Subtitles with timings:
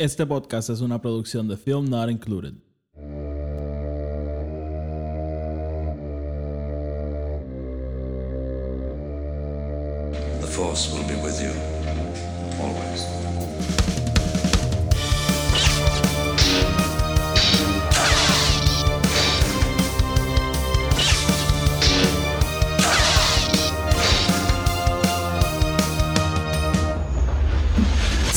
[0.00, 2.54] Este podcast es una producción de Film Not Included.
[10.40, 11.69] The Force will be with you.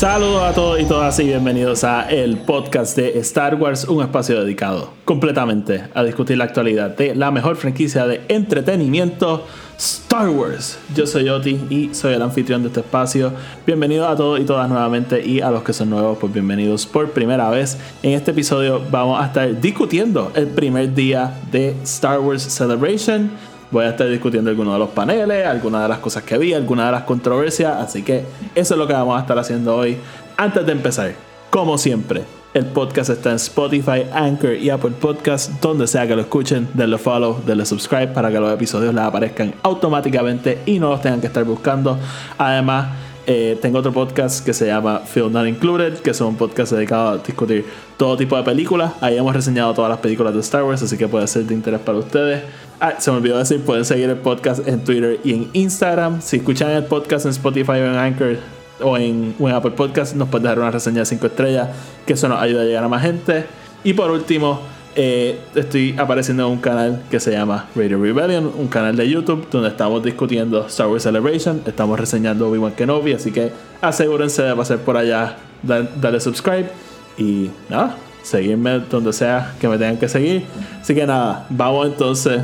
[0.04, 4.44] Saludos a todos y todas y bienvenidos a el podcast de Star Wars, un espacio
[4.44, 9.46] dedicado completamente a discutir la actualidad de la mejor franquicia de entretenimiento,
[9.78, 10.78] Star Wars.
[10.94, 13.32] Yo soy Oti y soy el anfitrión de este espacio.
[13.66, 17.12] Bienvenidos a todos y todas nuevamente y a los que son nuevos, pues bienvenidos por
[17.12, 17.78] primera vez.
[18.04, 23.32] En este episodio vamos a estar discutiendo el primer día de Star Wars Celebration
[23.74, 26.86] voy a estar discutiendo algunos de los paneles, algunas de las cosas que vi, algunas
[26.86, 27.76] de las controversias.
[27.76, 28.24] Así que
[28.54, 29.98] eso es lo que vamos a estar haciendo hoy.
[30.38, 31.14] Antes de empezar,
[31.50, 32.22] como siempre,
[32.54, 37.00] el podcast está en Spotify, Anchor y Apple Podcast, donde sea que lo escuchen, denle
[37.00, 41.28] follow, denle subscribe para que los episodios les aparezcan automáticamente y no los tengan que
[41.28, 41.98] estar buscando.
[42.38, 42.90] Además,
[43.26, 47.10] eh, tengo otro podcast que se llama Film Not Included, que es un podcast dedicado
[47.10, 47.66] a discutir
[47.96, 48.94] todo tipo de películas.
[49.00, 51.80] Ahí hemos reseñado todas las películas de Star Wars, así que puede ser de interés
[51.80, 52.44] para ustedes.
[52.86, 56.22] Ah, se me olvidó decir, pueden seguir el podcast en Twitter y en Instagram.
[56.22, 58.36] Si escuchan el podcast en Spotify o en Anchor
[58.82, 61.70] o en, Apple Podcast, nos pueden dejar una reseña de 5 estrellas,
[62.06, 63.46] que eso nos ayuda a llegar a más gente.
[63.86, 64.60] Y por último,
[64.98, 69.48] eh, estoy apareciendo en un canal que se llama Radio Rebellion, un canal de YouTube
[69.50, 74.80] donde estamos discutiendo Star Wars Celebration, estamos reseñando Obi-Wan Kenobi, así que asegúrense de pasar
[74.80, 76.70] por allá, darle subscribe
[77.18, 80.44] y nada, seguirme donde sea que me tengan que seguir.
[80.82, 82.42] Así que nada, vamos entonces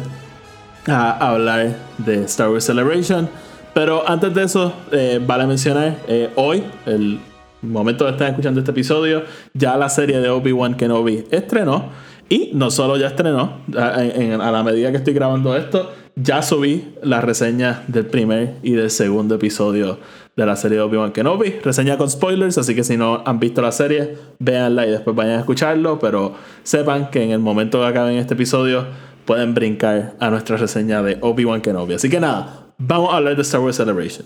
[0.90, 3.30] a hablar de Star Wars Celebration.
[3.74, 7.20] Pero antes de eso, eh, vale mencionar, eh, hoy, el
[7.62, 9.24] momento de estar escuchando este episodio,
[9.54, 11.86] ya la serie de Obi-Wan Kenobi estrenó.
[12.30, 16.42] Y no solo ya estrenó, a, en- a la medida que estoy grabando esto, ya
[16.44, 19.98] subí la reseña del primer y del segundo episodio
[20.36, 21.56] de la serie de Obi-Wan Kenobi.
[21.64, 25.36] Reseña con spoilers, así que si no han visto la serie, véanla y después vayan
[25.38, 25.98] a escucharlo.
[26.00, 26.34] Pero
[26.64, 28.86] sepan que en el momento que acaben este episodio,
[29.30, 31.94] pueden brincar a nuestra reseña de Obi-Wan Kenobi.
[31.94, 34.26] Así que nada, vamos a hablar de Star Wars Celebration.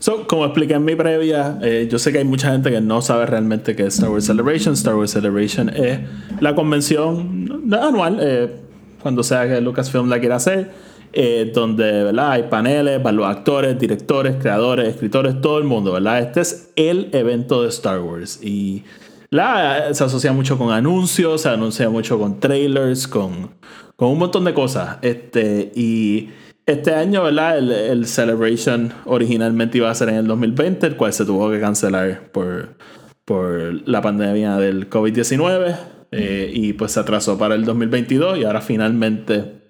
[0.00, 3.00] So, como expliqué en mi previa, eh, yo sé que hay mucha gente que no
[3.00, 4.74] sabe realmente qué es Star Wars Celebration.
[4.74, 6.00] Star Wars Celebration es
[6.40, 8.56] la convención anual, eh,
[9.04, 10.72] cuando sea que Lucasfilm la quiera hacer,
[11.12, 12.32] eh, donde ¿verdad?
[12.32, 16.18] hay paneles, van los actores, directores, creadores, escritores, todo el mundo, ¿verdad?
[16.18, 18.82] Este es el evento de Star Wars y
[19.30, 23.54] la, se asocia mucho con anuncios, se anuncia mucho con trailers, con,
[23.96, 24.98] con un montón de cosas.
[25.02, 26.30] Este, y
[26.66, 27.58] este año, ¿verdad?
[27.58, 31.60] El, el Celebration originalmente iba a ser en el 2020, el cual se tuvo que
[31.60, 32.76] cancelar por,
[33.24, 35.76] por la pandemia del COVID-19
[36.12, 39.60] eh, y pues se atrasó para el 2022 y ahora finalmente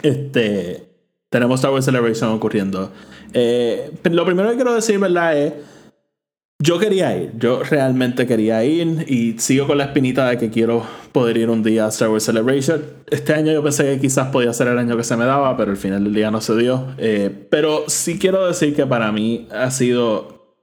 [0.00, 0.88] este,
[1.28, 2.92] tenemos Star Wars Celebration ocurriendo.
[3.32, 5.36] Eh, lo primero que quiero decir, ¿verdad?
[5.36, 5.52] Es,
[6.64, 10.82] yo quería ir, yo realmente quería ir y sigo con la espinita de que quiero
[11.12, 12.82] poder ir un día a Star Wars Celebration.
[13.10, 15.72] Este año yo pensé que quizás podía ser el año que se me daba, pero
[15.72, 16.94] al final del día no se dio.
[16.96, 20.56] Eh, pero sí quiero decir que para mí ha sido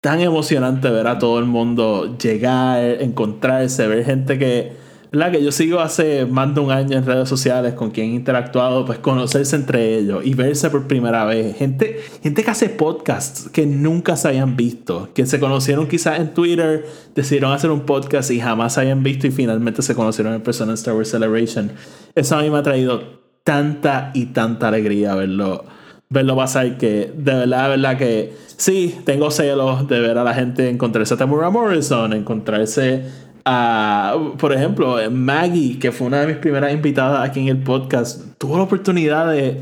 [0.00, 4.72] tan emocionante ver a todo el mundo llegar, encontrarse, ver gente que,
[5.12, 5.30] ¿verdad?
[5.30, 8.86] Que yo sigo hace más de un año en redes sociales con quien he interactuado,
[8.86, 11.56] pues conocerse entre ellos y verse por primera vez.
[11.56, 16.32] Gente, gente que hace podcasts que nunca se habían visto, que se conocieron quizás en
[16.32, 20.40] Twitter, decidieron hacer un podcast y jamás se habían visto y finalmente se conocieron en
[20.40, 21.72] persona en Star Wars Celebration.
[22.14, 25.64] Eso a mí me ha traído tanta y tanta alegría verlo
[26.12, 30.34] verlo pasar que de verdad, de verdad que sí, tengo celos de ver a la
[30.34, 33.04] gente encontrarse a Tamura Morrison, encontrarse
[33.44, 38.38] a, por ejemplo, Maggie, que fue una de mis primeras invitadas aquí en el podcast,
[38.38, 39.60] tuvo la oportunidad de,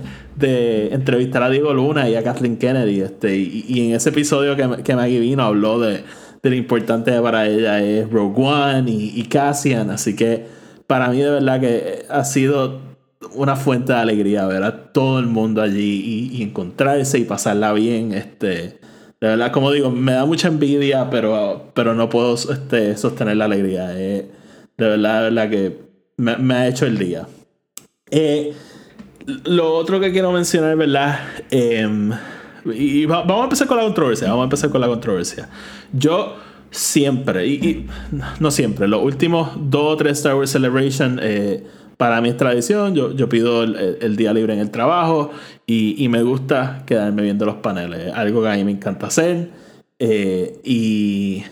[0.92, 5.20] entrevistar a Diego Luna y a Kathleen Kennedy, este, y, en ese episodio que, Maggie
[5.20, 6.02] vino habló de,
[6.42, 10.46] de lo importante para ella es Rogue One y, y Cassian, así que
[10.86, 12.80] para mí de verdad que ha sido
[13.34, 17.72] una fuente de alegría ver a todo el mundo allí y, y encontrarse y pasarla
[17.72, 18.12] bien.
[18.12, 18.80] Este,
[19.20, 23.44] de verdad, como digo, me da mucha envidia, pero, pero no puedo este, sostener la
[23.46, 23.90] alegría.
[23.98, 24.30] Eh,
[24.78, 25.78] de verdad, de verdad que
[26.16, 27.26] me, me ha hecho el día.
[28.10, 28.54] Eh,
[29.44, 31.20] lo otro que quiero mencionar, ¿verdad?
[31.50, 32.10] Em,
[32.74, 34.28] y va- vamos a empezar con la controversia.
[34.28, 35.48] Vamos a empezar con la controversia.
[35.92, 36.36] Yo
[36.70, 37.86] siempre, y, y
[38.40, 41.64] no siempre, los últimos dos o tres Star Wars Celebration, eh,
[42.00, 42.94] para mí es tradición.
[42.94, 45.32] Yo, yo pido el, día libre en el trabajo
[45.66, 48.10] y, y me gusta quedarme viendo los paneles.
[48.14, 49.50] Algo que a mí me encanta hacer.
[49.98, 51.44] Eh, y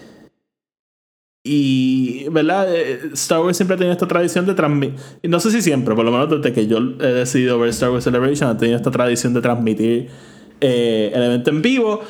[1.45, 2.75] y, ¿verdad?
[2.75, 6.07] Eh, Star Wars siempre ha tenido esta tradición de transmitir, no sé si siempre, por
[6.07, 9.35] lo menos desde que yo he decidido ver Star Wars Celebration, ha tenido esta tradición
[9.35, 10.09] de transmitir
[10.63, 12.01] eh, el evento en vivo.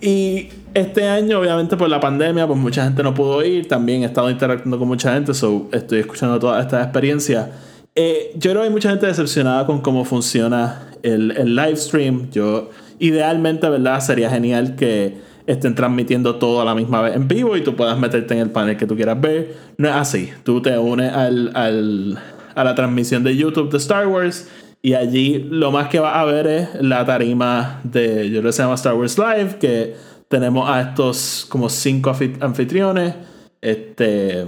[0.00, 3.68] Y este año, obviamente, por la pandemia, pues mucha gente no pudo ir.
[3.68, 7.52] También he estado interactuando con mucha gente, so estoy escuchando toda esta experiencia.
[7.94, 12.30] Eh, yo creo que hay mucha gente decepcionada con cómo funciona el, el live stream.
[12.30, 14.00] Yo, idealmente, ¿verdad?
[14.00, 17.98] Sería genial que estén transmitiendo todo a la misma vez en vivo y tú puedas
[17.98, 19.54] meterte en el panel que tú quieras ver.
[19.76, 20.30] No es así.
[20.42, 22.18] Tú te unes al, al,
[22.54, 24.48] a la transmisión de YouTube de Star Wars
[24.82, 28.62] y allí lo más que vas a ver es la tarima de, yo le se
[28.62, 29.96] llama Star Wars Live, que
[30.28, 33.14] tenemos a estos como cinco anfitriones.
[33.62, 34.44] Este,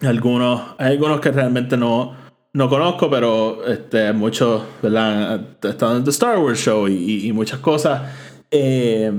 [0.00, 2.25] algunos, hay algunos que realmente no,
[2.56, 5.58] no conozco, pero este, muchos, ¿verdad?
[5.62, 8.10] Están en The Star Wars Show y, muchas cosas.
[8.50, 9.12] Eh,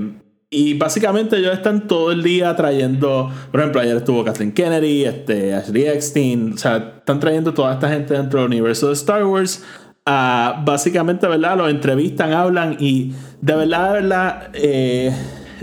[0.50, 5.54] y básicamente ellos están todo el día trayendo, por ejemplo, ayer estuvo Kathleen Kennedy, este,
[5.54, 9.64] Ashley Eckstein, o sea, están trayendo toda esta gente dentro del universo de Star Wars.
[10.04, 11.58] a básicamente, ¿verdad?
[11.58, 15.12] Los entrevistan, hablan y de verdad, de verdad, eh,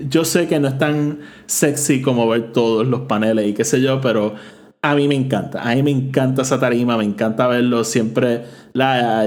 [0.08, 3.82] yo sé que no es tan sexy como ver todos los paneles y qué sé
[3.82, 4.36] yo, pero
[4.92, 5.62] a mí me encanta.
[5.62, 8.44] A mí me encanta esa tarima, me encanta verlo siempre.
[8.74, 9.26] La,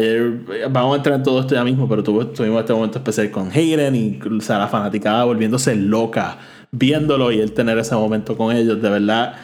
[0.70, 3.96] vamos a entrar en todo esto ya mismo, pero tuvimos este momento especial con Hayden
[3.96, 6.38] y o sea, la fanaticada volviéndose loca
[6.70, 8.80] viéndolo y él tener ese momento con ellos.
[8.80, 9.34] De verdad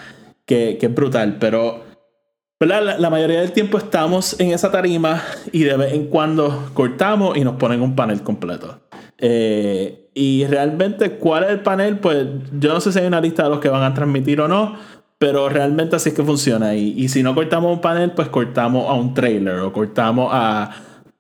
[0.46, 1.38] que, que es brutal.
[1.40, 1.82] Pero
[2.60, 5.20] la, la, mayoría del tiempo estamos en esa tarima
[5.50, 8.81] y de vez en cuando cortamos y nos ponen un panel completo.
[9.19, 11.99] Eh, y realmente, ¿cuál es el panel?
[11.99, 14.46] Pues yo no sé si hay una lista de los que van a transmitir o
[14.46, 14.76] no
[15.19, 16.75] pero realmente así es que funciona.
[16.75, 20.70] Y, y si no cortamos un panel, pues cortamos a un trailer o cortamos a,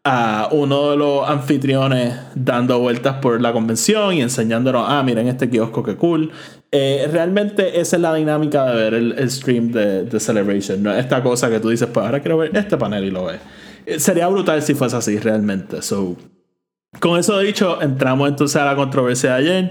[0.04, 5.48] a uno de los anfitriones dando vueltas por la convención y enseñándonos, ah, miren este
[5.48, 6.30] kiosco, que cool.
[6.70, 10.82] Eh, realmente esa es la dinámica de ver el, stream de, de, Celebration.
[10.82, 13.40] No esta cosa que tú dices, pues ahora quiero ver este panel y lo ves.
[13.86, 15.80] Eh, sería brutal si fuese así realmente.
[15.80, 16.16] So,
[17.00, 19.70] con eso dicho, entramos entonces a la controversia de ayer.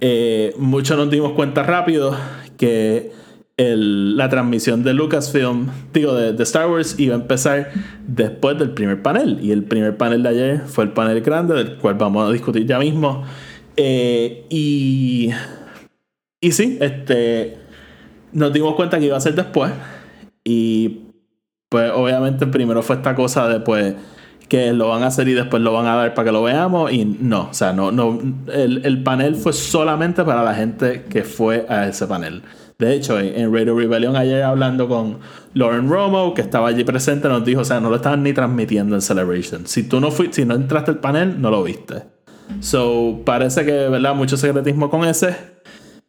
[0.00, 2.16] Eh, muchos nos dimos cuenta rápido
[2.56, 3.12] que
[3.58, 7.70] la transmisión de Lucasfilm, digo, de, Star Wars, iba a empezar
[8.06, 9.40] después del primer panel.
[9.42, 12.66] Y el primer panel de ayer fue el panel grande, del cual vamos a discutir
[12.66, 13.24] ya mismo.
[13.76, 15.30] Eh, y.
[16.40, 17.58] Y sí, este.
[18.32, 19.72] Nos dimos cuenta que iba a ser después.
[20.44, 21.00] Y.
[21.68, 23.94] Pues obviamente primero fue esta cosa de pues
[24.48, 26.90] que lo van a hacer y después lo van a dar para que lo veamos
[26.90, 28.18] y no, o sea, no, no,
[28.50, 32.42] el, el panel fue solamente para la gente que fue a ese panel.
[32.78, 35.18] De hecho, en, Radio Rebellion ayer hablando con
[35.52, 38.94] Lauren Romo, que estaba allí presente, nos dijo, o sea, no lo estaban ni transmitiendo
[38.94, 39.66] en Celebration.
[39.66, 42.04] Si tú no fuiste, si no entraste al panel, no lo viste.
[42.60, 44.14] So, parece que, ¿verdad?
[44.14, 45.36] Mucho secretismo con ese.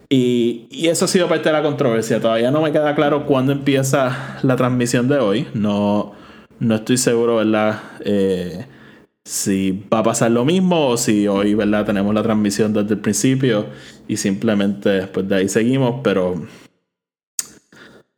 [0.09, 2.21] Y, y, eso ha sido parte de la controversia.
[2.21, 5.47] Todavía no me queda claro cuándo empieza la transmisión de hoy.
[5.55, 6.13] No,
[6.59, 7.79] no estoy seguro, ¿verdad?
[8.01, 8.67] Eh,
[9.29, 11.85] si va a pasar lo mismo o si hoy, ¿verdad?
[11.85, 13.67] Tenemos la transmisión desde el principio
[14.07, 16.47] y simplemente después de ahí seguimos, pero...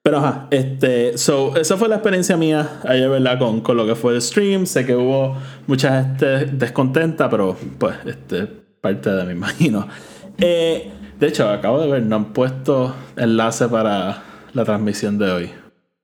[0.02, 3.38] Pero ajá, este, so, esa fue la experiencia mía ayer, ¿verdad?
[3.40, 4.66] Con, con lo que fue el stream.
[4.66, 5.36] Sé que hubo
[5.68, 8.48] mucha gente descontenta, pero pues, este,
[8.80, 9.90] parte de me imagino.
[10.38, 14.24] Eh, de hecho, acabo de ver, no han puesto enlace para
[14.54, 15.52] la transmisión de hoy.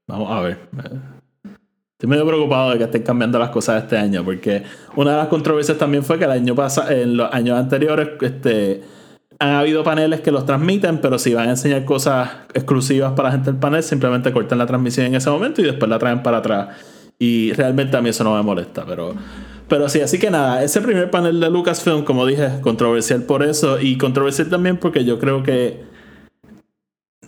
[0.06, 1.17] Vamos a ver.
[1.98, 4.62] Estoy medio preocupado de que estén cambiando las cosas este año, porque
[4.96, 8.84] una de las controversias también fue que el año pasado, en los años anteriores, este,
[9.39, 13.32] han habido paneles que los transmiten, pero si van a enseñar cosas exclusivas para la
[13.34, 16.38] gente del panel, simplemente cortan la transmisión en ese momento y después la traen para
[16.38, 16.68] atrás.
[17.18, 19.16] Y realmente a mí eso no me molesta, pero,
[19.68, 23.82] pero sí, así que nada, ese primer panel de Lucasfilm, como dije, controversial por eso
[23.82, 25.82] y controversial también porque yo creo que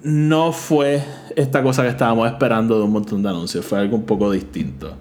[0.04, 1.04] no fue
[1.36, 4.96] esta cosa que estábamos esperando de un montón de anuncios, fue algo un poco distinto.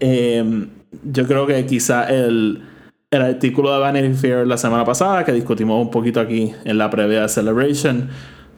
[0.00, 0.68] Em,
[1.04, 2.62] yo creo que quizá el,
[3.10, 6.90] el artículo de Vanity Fair la semana pasada, que discutimos un poquito aquí en la
[6.90, 8.08] previa de Celebration,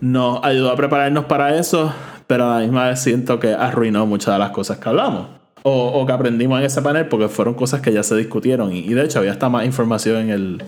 [0.01, 1.93] nos ayudó a prepararnos para eso,
[2.27, 5.29] pero a la misma vez siento que arruinó muchas de las cosas que hablamos.
[5.65, 8.79] O, o que aprendimos en ese panel porque fueron cosas que ya se discutieron y,
[8.79, 10.63] y de hecho había hasta más información en el,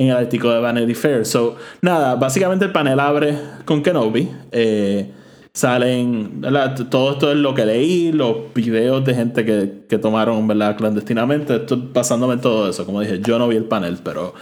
[0.00, 1.26] en el artículo de Vanity Fair.
[1.26, 4.30] So, nada, básicamente el panel abre con Kenobi.
[4.50, 5.10] Eh,
[5.52, 6.40] salen,
[6.88, 10.74] Todo esto es lo que leí, los videos de gente que, que tomaron, ¿verdad?
[10.76, 11.56] Clandestinamente.
[11.56, 12.86] Estoy pasándome todo eso.
[12.86, 14.34] Como dije, yo no vi el panel, pero...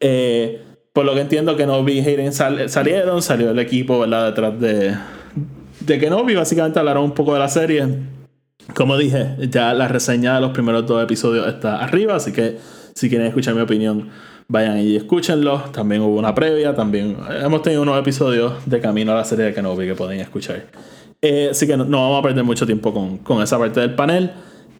[0.00, 4.26] Eh, por lo que entiendo, Kenobi y Hayden salieron, salió el equipo, ¿verdad?
[4.26, 4.94] Detrás de,
[5.80, 6.34] de Kenobi.
[6.34, 7.86] Básicamente hablaron un poco de la serie.
[8.74, 12.58] Como dije, ya la reseña de los primeros dos episodios está arriba, así que
[12.94, 14.08] si quieren escuchar mi opinión,
[14.48, 15.60] vayan y escúchenlo.
[15.72, 19.54] También hubo una previa, también hemos tenido unos episodios de camino a la serie de
[19.54, 20.64] Kenobi que pueden escuchar.
[21.22, 24.30] Eh, así que no, vamos a perder mucho tiempo con, con esa parte del panel.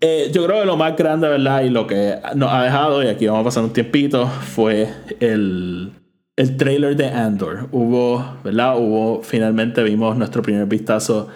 [0.00, 1.62] Eh, yo creo que lo más grande, ¿verdad?
[1.62, 4.88] Y lo que nos ha dejado, y aquí vamos a pasar un tiempito, fue
[5.20, 5.92] el,
[6.36, 7.68] el trailer de Andor.
[7.72, 8.78] Hubo, ¿verdad?
[8.78, 11.28] Hubo, finalmente vimos nuestro primer vistazo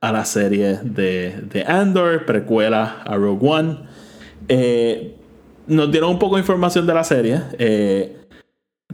[0.00, 3.78] a la serie de, de Andor, precuela a Rogue One.
[4.48, 5.17] Eh,
[5.68, 7.40] nos dieron un poco de información de la serie.
[7.58, 8.16] Eh,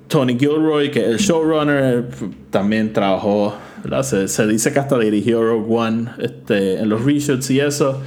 [0.08, 2.08] Tony Gilroy, que es el showrunner,
[2.50, 3.54] también trabajó,
[4.02, 8.00] se, dice que hasta dirigió Rogue One este, en los reshoots y eso.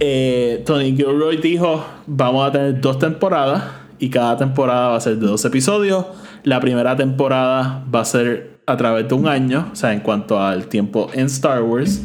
[0.00, 3.64] Eh, Tony Gilroy dijo, vamos a tener dos temporadas
[3.98, 6.06] y cada temporada va a ser de dos episodios.
[6.42, 10.40] La primera temporada va a ser a través de un año, o sea, en cuanto
[10.40, 12.02] al tiempo en Star Wars.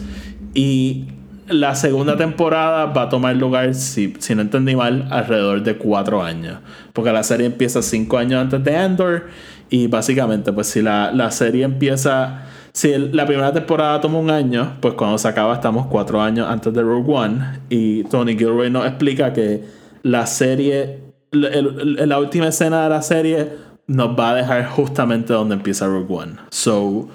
[0.54, 1.06] Y
[1.48, 6.24] la segunda temporada va a tomar lugar, si, si no entendí mal, alrededor de cuatro
[6.24, 6.60] años.
[6.94, 9.28] Porque la serie empieza cinco años antes de Endor.
[9.70, 12.44] Y básicamente, pues si la, la serie empieza.
[12.74, 16.74] Si la primera temporada toma un año, pues cuando se acaba estamos cuatro años antes
[16.74, 17.60] de Rogue One.
[17.70, 19.64] Y Tony Gilroy nos explica que
[20.04, 21.00] la serie.
[21.32, 23.50] la última escena de la serie
[23.88, 26.36] nos va a dejar justamente donde empieza Rogue One.
[26.50, 27.08] So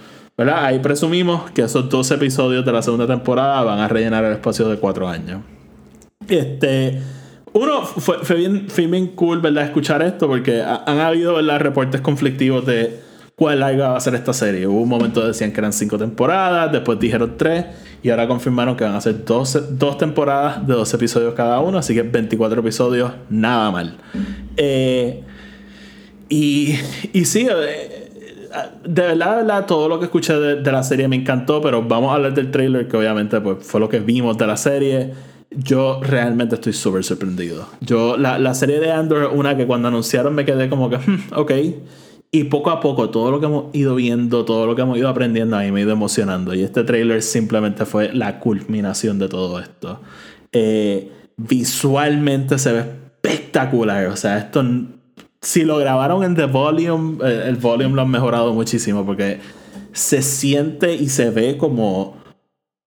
[0.49, 4.69] Ahí presumimos que esos dos episodios de la segunda temporada van a rellenar el espacio
[4.69, 5.43] de cuatro años.
[6.29, 7.01] Este.
[7.53, 9.65] Uno, fue, bien, fue cool, ¿verdad?
[9.65, 11.59] Escuchar esto porque han habido, ¿verdad?
[11.59, 13.01] Reportes conflictivos de
[13.35, 14.67] cuál larga va a ser esta serie.
[14.67, 17.65] Hubo un momento que decían que eran cinco temporadas, después dijeron tres
[18.03, 21.79] y ahora confirmaron que van a ser dos, dos temporadas de dos episodios cada uno,
[21.79, 23.97] así que 24 episodios, nada mal.
[24.57, 25.23] Eh,
[26.29, 26.77] y,
[27.13, 28.10] y sí, eh,
[28.85, 32.17] de verdad, de todo lo que escuché de, la serie me encantó, pero vamos a
[32.17, 35.13] hablar del trailer, que obviamente pues, fue lo que vimos de la serie.
[35.51, 37.67] Yo realmente estoy súper sorprendido.
[37.81, 41.33] Yo, la, la, serie de Andor, una que cuando anunciaron me quedé como que, hmm,
[41.35, 41.53] ok.
[42.33, 45.09] Y poco a poco, todo lo que hemos ido viendo, todo lo que hemos ido
[45.09, 46.55] aprendiendo, a mí me ha ido emocionando.
[46.55, 50.01] Y este trailer simplemente fue la culminación de todo esto.
[50.53, 54.07] Eh, visualmente se ve espectacular.
[54.07, 54.63] O sea, esto
[55.41, 59.41] si lo grabaron en The Volume, eh, el Volume lo han mejorado muchísimo porque
[59.93, 62.17] se siente y se ve como,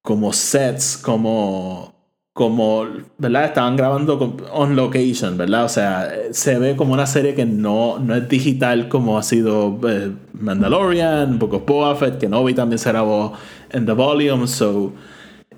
[0.01, 1.93] como sets, como,
[2.33, 2.85] como,
[3.17, 3.45] ¿verdad?
[3.45, 5.65] Estaban grabando on location, ¿verdad?
[5.65, 9.79] O sea, se ve como una serie que no, no es digital como ha sido
[9.87, 13.33] eh, Mandalorian, Book of Boba Fett, que Novi también se grabó
[13.71, 14.93] en The Volume, so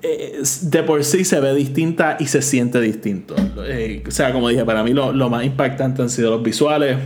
[0.02, 3.34] de por sí se ve distinta y se siente distinto.
[3.64, 6.98] Eh, o sea, como dije, para mí lo, más impactante han sido los visuales.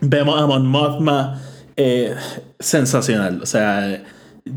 [0.00, 1.40] Vemos a Mon Mothma
[1.76, 2.14] eh,
[2.58, 3.40] sensacional.
[3.42, 4.02] O sea,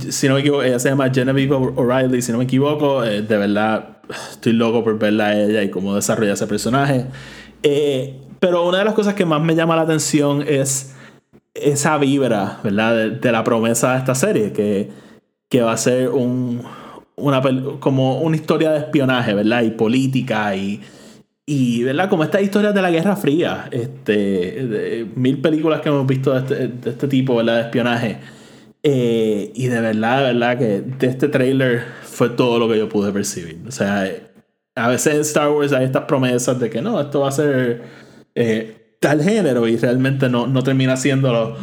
[0.10, 3.04] si no me equivoco, ella se llama Genevieve O'Reilly, si no me equivoco.
[3.04, 3.98] Eh, de verdad,
[4.32, 7.06] estoy loco por verla a ella y cómo desarrolla ese personaje.
[8.40, 10.96] pero una de las cosas que más me llama la atención es
[11.54, 12.96] esa vibra, ¿verdad?
[12.96, 14.90] De, de la promesa de esta serie, que,
[15.50, 16.64] que va a ser un
[17.16, 17.42] una,
[17.80, 19.64] como una historia de espionaje, ¿verdad?
[19.64, 20.82] Y política y,
[21.46, 22.10] y ¿verdad?
[22.10, 26.68] Como estas historias de la Guerra Fría, este, mil películas que hemos visto de este,
[26.68, 27.56] de este tipo, ¿verdad?
[27.56, 28.18] De espionaje.
[28.86, 32.90] Eh, y de verdad, de verdad que de este trailer fue todo lo que yo
[32.90, 33.62] pude percibir.
[33.68, 34.10] O sea,
[34.76, 37.82] a veces en Star Wars hay estas promesas de que no, esto va a ser
[38.36, 41.56] eh, tal género y realmente no, no termina siéndolo.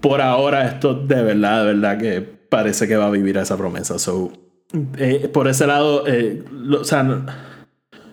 [0.00, 3.98] Por ahora esto de verdad, de verdad que parece que va a vivir esa promesa.
[3.98, 4.32] So,
[4.98, 6.44] eh, por ese lado, eh,
[6.78, 7.24] o sea, no,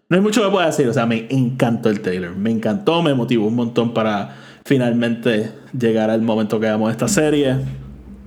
[0.09, 0.87] hay mucho que pueda decir.
[0.87, 2.31] O sea, me encantó el trailer.
[2.31, 7.57] Me encantó, me motivó un montón para finalmente llegar al momento que hagamos esta serie.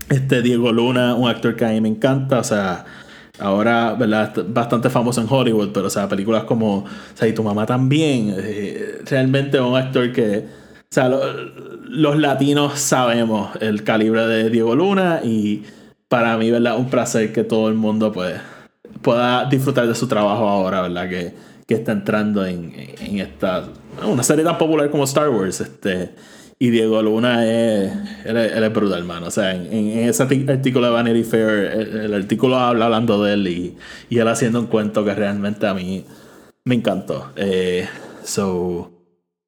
[0.08, 2.40] Este Diego Luna, un actor que a mí me encanta.
[2.40, 2.84] O sea,
[3.38, 4.32] ahora, ¿verdad?
[4.48, 8.34] Bastante famoso en Hollywood, pero, o sea, películas como, o sea, y tu mamá también.
[8.36, 10.66] Eh, realmente un actor que.
[10.88, 15.64] O sea, los latinos sabemos el calibre de Diego Luna y
[16.08, 16.78] para mí, ¿verdad?
[16.78, 18.34] Un placer que todo el mundo pues,
[19.02, 21.08] pueda disfrutar de su trabajo ahora, ¿verdad?
[21.08, 21.34] Que,
[21.66, 23.68] que está entrando en, en, esta
[24.04, 25.60] una serie tan popular como Star Wars.
[25.60, 26.10] Este,
[26.58, 27.92] y Diego Luna es,
[28.24, 29.26] es, brutal, hermano.
[29.26, 33.48] O sea, en, en, ese artículo de Vanity Fair, el, artículo habla hablando de él
[33.48, 33.76] y,
[34.08, 36.04] y, él haciendo un cuento que realmente a mí
[36.64, 37.30] me encantó.
[37.36, 37.86] Eh,
[38.24, 38.90] so,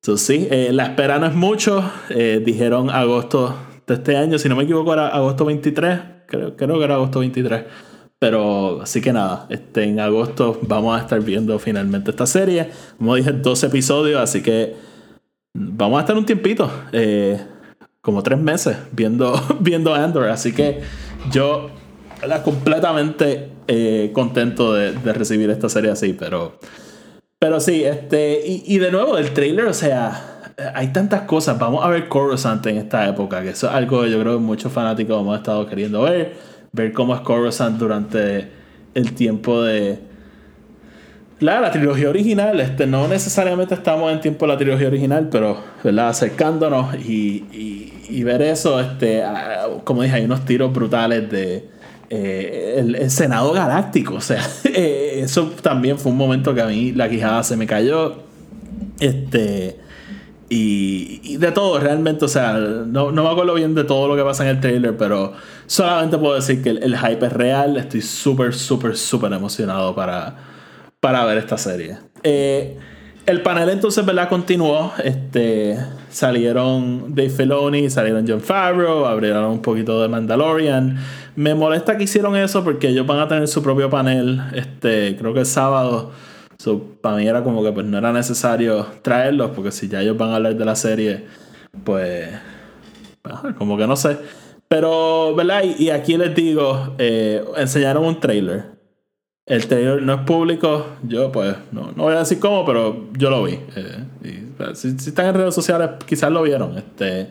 [0.02, 1.90] so, sí, eh, la espera no es mucho.
[2.10, 6.78] Eh, dijeron agosto de este año, si no me equivoco, era agosto 23 creo, creo
[6.78, 7.64] que era agosto 23.
[8.20, 12.70] Pero así que nada, este, en agosto vamos a estar viendo finalmente esta serie.
[12.96, 14.74] Como dije, dos episodios, así que
[15.54, 17.40] vamos a estar un tiempito, eh,
[18.00, 20.28] como tres meses, viendo, viendo Andor.
[20.28, 20.80] Así que
[21.30, 21.70] yo
[22.26, 26.58] la, completamente eh, contento de, de, recibir esta serie así, pero,
[27.38, 30.37] pero sí, este, y, y de nuevo, el trailer, o sea,
[30.74, 31.58] hay tantas cosas.
[31.58, 34.42] Vamos a ver Coruscant en esta época, que eso es algo que yo creo que
[34.42, 36.34] muchos fanáticos hemos estado queriendo ver.
[36.72, 38.48] Ver cómo es Coruscant durante
[38.94, 40.00] el tiempo de.
[41.40, 45.56] La, la trilogía original, este, no necesariamente estamos en tiempo de la trilogía original, pero
[45.84, 46.08] ¿verdad?
[46.08, 49.22] acercándonos y, y, ver eso, este,
[49.84, 51.68] como dije, hay unos tiros brutales de
[52.10, 54.14] eh, el, Senado Galáctico.
[54.14, 57.68] O sea, eh, eso también fue un momento que a mí la quijada se me
[57.68, 58.24] cayó.
[58.98, 59.87] Este.
[60.50, 64.44] Y, de todo, realmente, o sea, no, me acuerdo bien de todo lo que pasa
[64.44, 65.34] en el trailer, pero
[65.66, 67.76] solamente puedo decir que el, hype es real.
[67.76, 70.36] Estoy súper, súper, súper emocionado para,
[71.00, 71.98] para ver esta serie.
[72.22, 72.78] Eh,
[73.26, 74.30] el panel entonces, ¿verdad?
[74.30, 74.92] Continuó.
[75.04, 75.78] Este,
[76.08, 80.96] salieron Dave Filoni, salieron John Favreau, abrieron un poquito de Mandalorian.
[81.36, 85.34] Me molesta que hicieron eso porque ellos van a tener su propio panel, este, creo
[85.34, 86.10] que el sábado.
[87.00, 90.30] Para mí era como que pues no era necesario traerlos porque si ya ellos van
[90.30, 91.26] a hablar de la serie,
[91.84, 92.28] pues,
[93.58, 94.18] como que no sé.
[94.68, 95.62] Pero, ¿verdad?
[95.64, 98.78] Y, aquí les digo, eh, enseñaron un trailer
[99.48, 103.30] el trailer no es público, yo pues no, no voy a decir cómo, pero yo
[103.30, 103.58] lo vi.
[103.76, 106.76] Eh, pues, si, están en redes sociales, quizás lo vieron.
[106.76, 107.28] Este,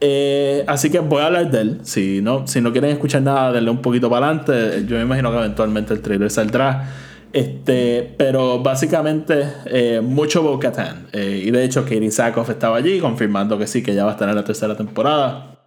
[0.00, 1.80] eh, así que voy a hablar de él.
[1.82, 4.84] Si no, si no quieren escuchar nada, denle un poquito para adelante.
[4.86, 6.90] Yo me imagino que eventualmente el trailer saldrá.
[7.34, 11.08] Este, pero básicamente eh, mucho Bo Katan.
[11.12, 14.28] y de hecho, Katie Sackhoff estaba allí confirmando que sí, que ya va a estar
[14.28, 15.58] en la tercera temporada.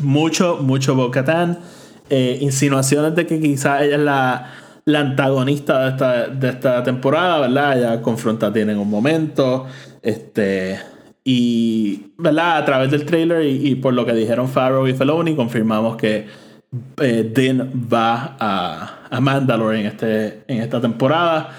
[0.00, 1.58] Mucho, mucho Bo Katan.
[2.10, 4.52] insinuaciones de que quizás ella es la
[4.84, 7.80] la antagonista de esta, de esta temporada, ¿verdad?
[7.80, 9.66] Ya confronta tienen un momento.
[10.02, 10.78] Este.
[11.24, 12.58] Y, ¿verdad?
[12.58, 16.26] A través del trailer y, por lo que dijeron Farrow y Feloni, confirmamos que
[17.00, 21.50] eh, Din va a, a Mandalore en, este, en esta temporada.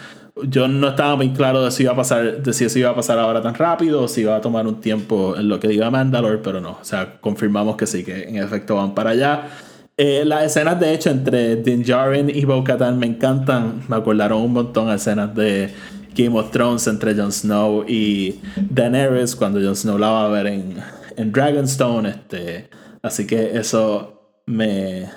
[0.48, 2.96] Yo no estaba muy claro de si iba a pasar, de si eso iba a
[2.96, 5.92] pasar ahora tan rápido o si iba a tomar un tiempo en lo que diga
[5.92, 6.72] Mandalore, pero no.
[6.82, 9.50] O sea, confirmamos que sí, que en efecto van para allá.
[9.96, 13.84] Eh, las escenas, de hecho, entre Din Djarin y Bo-Katan me encantan.
[13.88, 15.72] Me acordaron un montón de escenas de
[16.16, 20.48] Game of Thrones entre Jon Snow y Daenerys cuando Jon Snow la va a ver
[20.48, 20.78] en,
[21.16, 22.10] en Dragonstone.
[22.10, 22.70] Este,
[23.04, 25.08] así que eso me,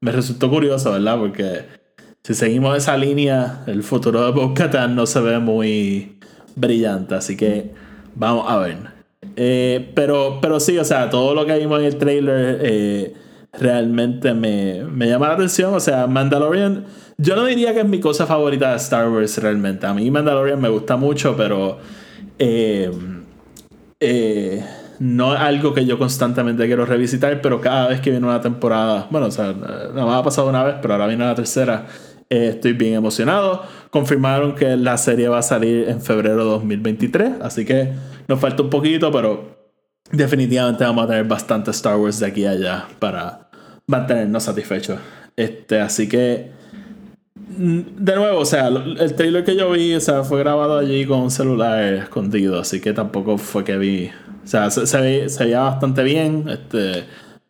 [0.00, 1.18] me resultó curioso, ¿verdad?
[1.18, 1.64] Porque
[2.22, 6.18] si seguimos esa línea, el futuro de Bo-Katan no se ve muy
[6.54, 7.14] brillante.
[7.14, 7.72] Así que
[8.14, 8.76] vamos a ver.
[9.36, 12.58] Eh, pero, pero sí, o sea, todo lo que vimos en el trailer.
[12.62, 13.14] Eh,
[13.58, 15.74] realmente me, me llama la atención.
[15.74, 16.84] O sea, Mandalorian,
[17.18, 19.86] yo no diría que es mi cosa favorita de Star Wars realmente.
[19.86, 21.78] A mí Mandalorian me gusta mucho, pero
[22.38, 22.90] eh,
[24.00, 24.64] eh,
[24.98, 29.06] no es algo que yo constantemente quiero revisitar, pero cada vez que viene una temporada,
[29.10, 31.86] bueno, o sea, nada más ha pasado una vez, pero ahora viene la tercera.
[32.28, 33.62] Eh, estoy bien emocionado.
[33.90, 37.92] Confirmaron que la serie va a salir en febrero de 2023, así que
[38.26, 39.56] nos falta un poquito, pero
[40.10, 43.46] definitivamente vamos a tener bastante Star Wars de aquí a allá para,
[43.86, 44.98] mantenernos satisfechos.
[45.36, 46.50] Este, así que,
[47.46, 51.20] de nuevo, o sea, el trailer que yo vi, o sea, fue grabado allí con
[51.20, 54.10] un celular escondido, así que tampoco fue que vi.
[54.44, 57.04] O sea, se, se, veía, bastante bien, este,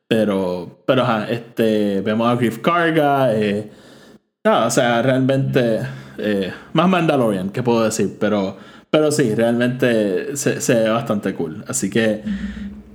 [0.07, 3.71] pero, pero, ajá, este, vemos a Griff Carga, eh,
[4.45, 5.81] o sea, realmente,
[6.19, 8.57] eh, más Mandalorian, que puedo decir, pero,
[8.91, 12.23] pero sí, realmente se, se ve bastante cool, así que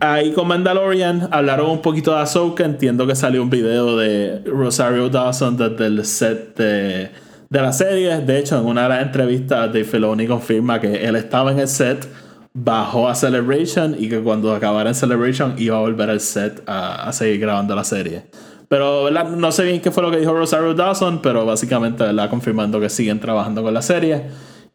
[0.01, 2.65] ahí con Mandalorian hablaron un poquito de Ahsoka.
[2.65, 7.11] Entiendo que salió un video de Rosario Dawson desde el set de,
[7.49, 8.17] la serie.
[8.19, 11.67] De hecho, en una de las entrevistas, Dave Filoni confirma que él estaba en el
[11.67, 12.07] set,
[12.53, 17.11] bajó a Celebration y que cuando acabara en Celebration iba a volver al set a,
[17.13, 18.23] seguir grabando la serie.
[18.67, 22.29] Pero no sé bien qué fue lo que dijo Rosario Dawson, pero básicamente ¿verdad?
[22.29, 24.23] confirmando que siguen trabajando con la serie.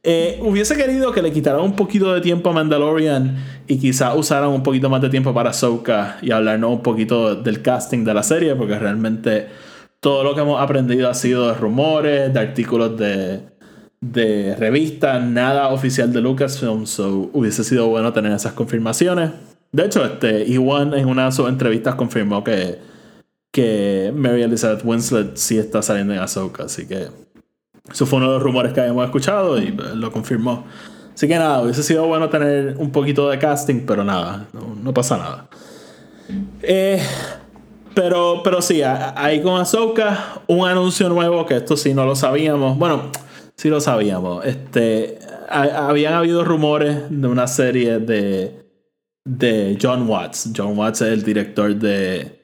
[0.09, 4.51] Eh, hubiese querido que le quitaran un poquito de tiempo a Mandalorian y quizá usaran
[4.51, 8.23] un poquito más de tiempo para Ahsoka y hablarnos un poquito del casting de la
[8.23, 9.49] serie, porque realmente
[9.99, 16.13] todo lo que hemos aprendido ha sido de rumores, de artículos de, revistas, nada oficial
[16.13, 19.33] de Lucasfilm, so hubiese sido bueno tener esas confirmaciones.
[19.73, 22.79] De hecho, este, Ewan en una de sus entrevistas confirmó que,
[23.51, 27.09] que Mary Elizabeth Winslet sí está saliendo en Ahsoka, así que
[27.91, 30.65] eso fue uno de los rumores que habíamos escuchado y lo confirmó.
[31.15, 35.17] Así que nada, hubiese sido bueno tener un poquito de casting, pero nada, no, pasa
[35.17, 35.49] nada.
[36.63, 37.01] Eh,
[37.95, 42.77] pero, pero sí, ahí con Ahsoka, un anuncio nuevo, que esto sí no lo sabíamos.
[42.77, 43.11] Bueno,
[43.57, 44.45] sí lo sabíamos.
[44.45, 45.19] Este,
[45.49, 48.67] habían habido rumores de una serie de,
[49.25, 50.51] de John Watts.
[50.55, 52.36] John Watts es el director de,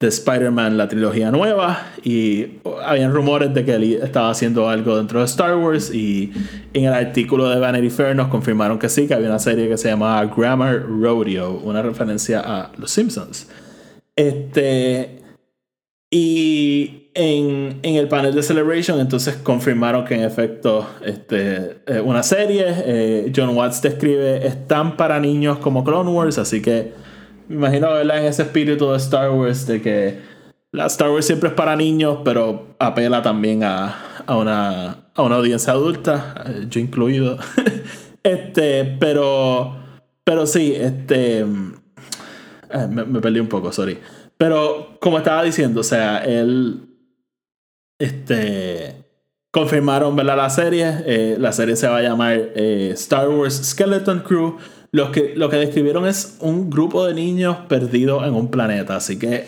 [0.00, 5.18] de Spider-Man, la trilogía nueva, y habían rumores de que él estaba haciendo algo dentro
[5.18, 6.32] de Star Wars, y
[6.72, 9.76] en el artículo de Vanity Fair nos confirmaron que sí, que había una serie que
[9.76, 13.48] se llamaba Grammar Rodeo, una referencia a Los Simpsons.
[14.16, 15.20] Este,
[16.10, 22.64] y en, en el panel de Celebration, entonces confirmaron que en efecto este, una serie,
[22.68, 27.09] eh, John Watts describe, es tan para niños como Clone Wars, así que
[27.50, 30.20] me imagino verla en ese espíritu de Star Wars, de que
[30.70, 35.34] la Star Wars siempre es para niños, pero apela también a, a, una, a una
[35.34, 37.38] audiencia adulta, eh, yo incluido.
[38.22, 39.76] este, pero,
[40.22, 41.44] pero sí, este, eh,
[42.88, 43.98] me, perdí un poco, sorry.
[44.38, 46.82] Pero como estaba diciendo, o sea, él,
[47.98, 49.06] este,
[49.50, 50.36] confirmaron, ¿verdad?
[50.36, 54.56] La serie, eh, la serie se va a llamar Star Wars Skeleton Crew.
[54.92, 58.96] Lo que, lo que describieron es un grupo de niños perdidos en un planeta.
[58.96, 59.46] Así que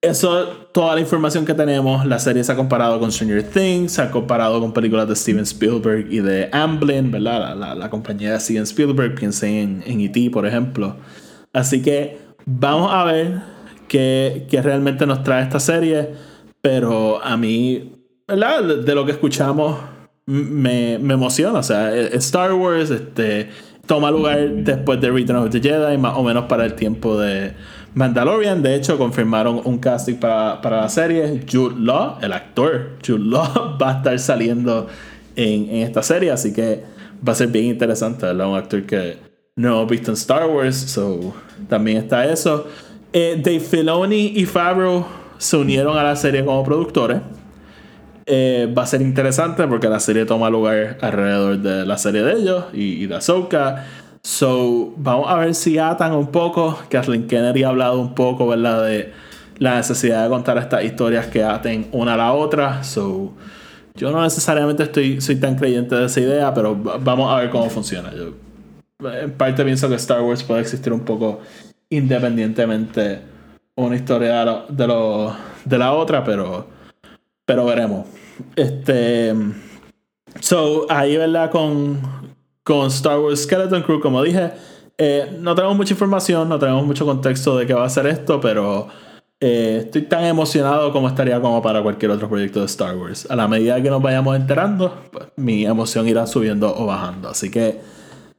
[0.00, 2.06] eso, toda la información que tenemos.
[2.06, 5.42] La serie se ha comparado con Stranger Things, se ha comparado con películas de Steven
[5.42, 7.56] Spielberg y de Amblin, ¿verdad?
[7.56, 10.96] La, la, compañía de Steven Spielberg, piensen en, en E.T., por ejemplo.
[11.52, 13.40] Así que vamos a ver
[13.88, 16.10] qué, qué realmente nos trae esta serie.
[16.60, 17.92] Pero a mí,
[18.26, 18.62] ¿verdad?
[18.62, 19.78] De lo que escuchamos,
[20.26, 21.58] me, me emociona.
[21.58, 23.48] O sea, Star Wars, este
[23.88, 27.54] toma lugar después de Return of the Jedi, más o menos para el tiempo de
[27.94, 28.62] Mandalorian.
[28.62, 31.40] De hecho, confirmaron un casting para, la serie.
[31.50, 34.86] Jude Law, el actor Jude Law, va a estar saliendo
[35.34, 36.84] en, esta serie, así que
[37.26, 38.48] va a ser bien interesante, ¿verdad?
[38.48, 39.16] Un actor que
[39.56, 41.34] no hemos visto en Star Wars, so
[41.68, 42.66] también está eso.
[43.12, 45.06] Eh, Dave Filoni y Favreau
[45.38, 47.20] se unieron a la serie como productores.
[48.30, 52.32] Eh, va a ser interesante porque la serie toma lugar alrededor de la serie de
[52.34, 53.86] ellos y, de Ahsoka.
[54.22, 56.78] So, vamos a ver si atan un poco.
[56.90, 58.84] Kathleen Kennedy ha hablado un poco, ¿verdad?
[58.84, 59.12] De
[59.58, 62.84] la necesidad de contar estas historias que aten una a la otra.
[62.84, 63.32] So,
[63.94, 67.70] yo no necesariamente estoy, soy tan creyente de esa idea, pero vamos a ver cómo
[67.70, 68.12] funciona.
[68.14, 68.34] Yo,
[69.10, 71.40] en parte pienso que Star Wars puede existir un poco
[71.88, 73.20] independientemente
[73.76, 76.66] una historia de, la otra, pero
[77.48, 78.06] pero veremos.
[78.54, 79.34] Este.
[80.38, 81.50] So, ahí, ¿verdad?
[81.50, 81.98] Con,
[82.62, 84.52] con Star Wars Skeleton Crew, como dije,
[84.98, 88.38] eh, no tenemos mucha información, no tenemos mucho contexto de qué va a ser esto,
[88.38, 88.88] pero
[89.40, 93.26] eh, estoy tan emocionado como estaría como para cualquier otro proyecto de Star Wars.
[93.30, 97.30] A la medida que nos vayamos enterando, pues, mi emoción irá subiendo o bajando.
[97.30, 97.80] Así que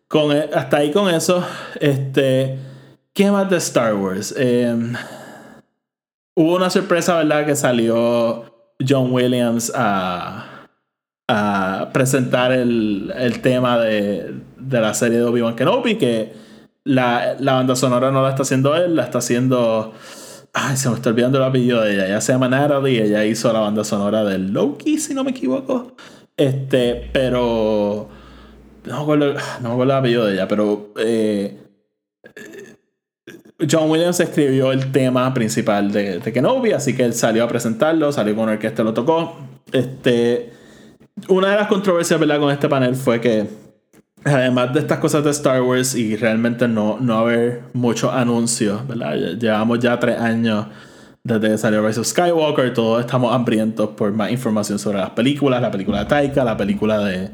[0.07, 1.43] con, e, hasta ahí con eso.
[1.79, 2.59] Este,
[3.13, 4.35] ¿Qué más de Star Wars?
[4.37, 4.93] Em,
[6.35, 7.47] hubo una sorpresa, ¿verdad?
[7.47, 8.48] Que salió
[8.87, 10.67] John Williams a,
[11.27, 16.33] a presentar el, el tema de, de, la serie de Obi-Wan Kenobi, que
[16.83, 19.93] la, la, banda sonora no la está haciendo él, la está haciendo...
[20.53, 22.07] Ay, se me está olvidando el apellido de ella.
[22.07, 25.95] Ella se llama Natalie, ella hizo la banda sonora de Loki, si no me equivoco.
[26.35, 28.09] Este, pero...
[28.85, 30.93] No me acuerdo, no me acuerdo el apellido de ella, pero...
[30.97, 31.68] Eh,
[33.69, 38.11] John Williams escribió el tema principal de, de, Kenobi, así que él salió a presentarlo,
[38.11, 39.37] salió con el que este lo tocó.
[39.71, 40.53] Este,
[41.27, 42.39] una de las controversias ¿verdad?
[42.39, 43.47] con este panel fue que,
[44.23, 49.15] además de estas cosas de Star Wars y realmente no, no haber muchos anuncios, ¿verdad?
[49.37, 50.67] llevamos ya tres años
[51.23, 55.61] desde que salió Rise of Skywalker, todos estamos hambrientos por más información sobre las películas,
[55.61, 57.29] la película de Taika, la película de.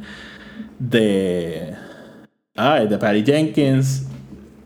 [0.79, 1.75] de.
[2.55, 4.07] Ay, de Patty Jenkins,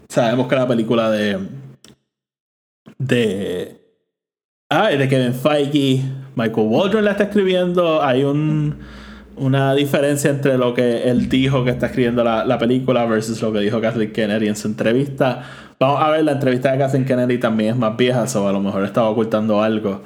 [0.09, 1.37] Sabemos que la película de.
[2.97, 3.79] de.
[4.67, 6.01] Ah, de Kevin Feige,
[6.35, 8.01] Michael Waldron la está escribiendo.
[8.01, 8.79] Hay un,
[9.37, 13.53] una diferencia entre lo que él dijo que está escribiendo la, la, película versus lo
[13.53, 15.43] que dijo Kathleen Kennedy en su entrevista.
[15.79, 18.59] Vamos a ver, la entrevista de Kathleen Kennedy también es más vieja, o a lo
[18.61, 20.03] mejor estaba ocultando algo.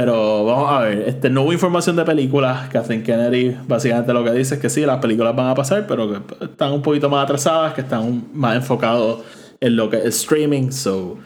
[0.00, 2.68] Pero vamos a ver, este, no hubo información de películas.
[2.68, 6.08] Kathleen Kennedy básicamente lo que dice es que sí, las películas van a pasar, pero
[6.08, 9.22] que están un poquito más atrasadas, que están más enfocados
[9.58, 10.70] en lo que es streaming.
[10.70, 11.18] So,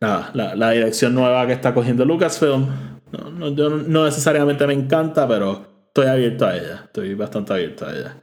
[0.00, 2.66] nada, la, dirección nueva que está cogiendo Lucasfilm,
[3.12, 6.82] no, no, no necesariamente me encanta, pero estoy abierto a ella.
[6.86, 8.16] Estoy bastante abierto a ella.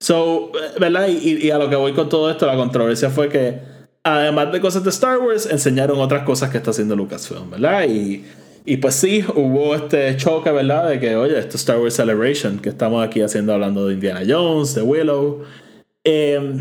[0.00, 1.06] So, ¿verdad?
[1.06, 3.60] Y, a lo que voy con todo esto, la controversia fue que,
[4.02, 7.84] además de cosas de Star Wars, enseñaron otras cosas que está haciendo Lucasfilm, ¿verdad?
[7.88, 8.24] Y,
[8.64, 10.88] y pues sí, hubo este choque, ¿verdad?
[10.88, 14.22] De que, oye, esto es Star Wars Celebration, que estamos aquí haciendo hablando de Indiana
[14.26, 15.42] Jones, de Willow.
[16.02, 16.60] Eh,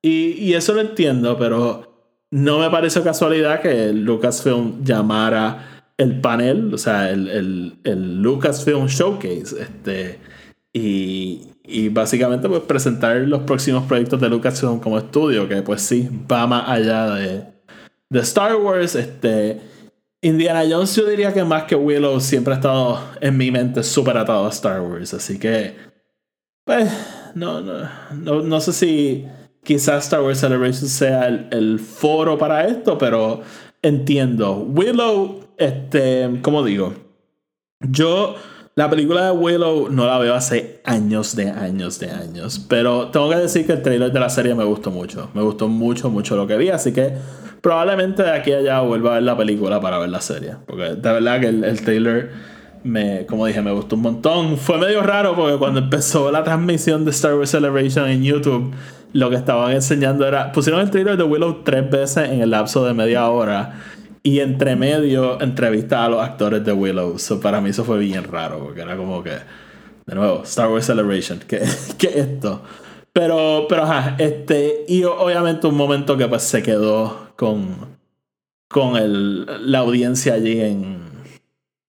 [0.00, 1.92] y, y eso lo entiendo, pero
[2.30, 8.86] no me parece casualidad que Lucasfilm llamara el panel, o sea, el, el, el Lucasfilm
[8.86, 10.18] Showcase, este,
[10.72, 16.08] y, y, básicamente pues presentar los próximos proyectos de Lucasfilm como estudio, que pues sí,
[16.30, 17.44] va más allá de,
[18.08, 19.60] de Star Wars, este,
[20.22, 24.16] Indiana Jones yo diría que más que Willow siempre ha estado en mi mente súper
[24.16, 25.74] atado a Star Wars, así que
[26.64, 26.88] pues
[27.34, 29.26] no, no, no, no sé si
[29.64, 33.40] quizás Star Wars Celebration sea el, el, foro para esto, pero
[33.82, 34.58] entiendo.
[34.58, 36.94] Willow, este, como digo,
[37.80, 38.36] yo
[38.76, 43.28] la película de Willow no la veo hace años de años de años, pero tengo
[43.28, 46.36] que decir que el trailer de la serie me gustó mucho, me gustó mucho, mucho
[46.36, 47.12] lo que vi, así que
[47.62, 50.96] probablemente de aquí a allá vuelva a ver la película para ver la serie, porque
[50.96, 52.30] de verdad que el, el trailer
[52.84, 54.56] me, como dije, me gustó un montón.
[54.56, 58.74] Fue medio raro porque cuando empezó la transmisión de Star Wars Celebration en YouTube,
[59.12, 60.52] lo que estaban enseñando era.
[60.52, 63.80] Pusieron el trailer de Willow tres veces en el lapso de media hora.
[64.24, 67.18] Y entre medio entrevista a los actores de Willow.
[67.18, 69.32] So, para mí eso fue bien raro porque era como que.
[70.06, 71.40] De nuevo, Star Wars Celebration.
[71.46, 71.62] ¿Qué,
[71.98, 72.62] qué esto?
[73.12, 74.84] Pero, pero ajá, este.
[74.88, 78.00] Y obviamente un momento que pues se quedó con.
[78.68, 81.12] Con el, la audiencia allí en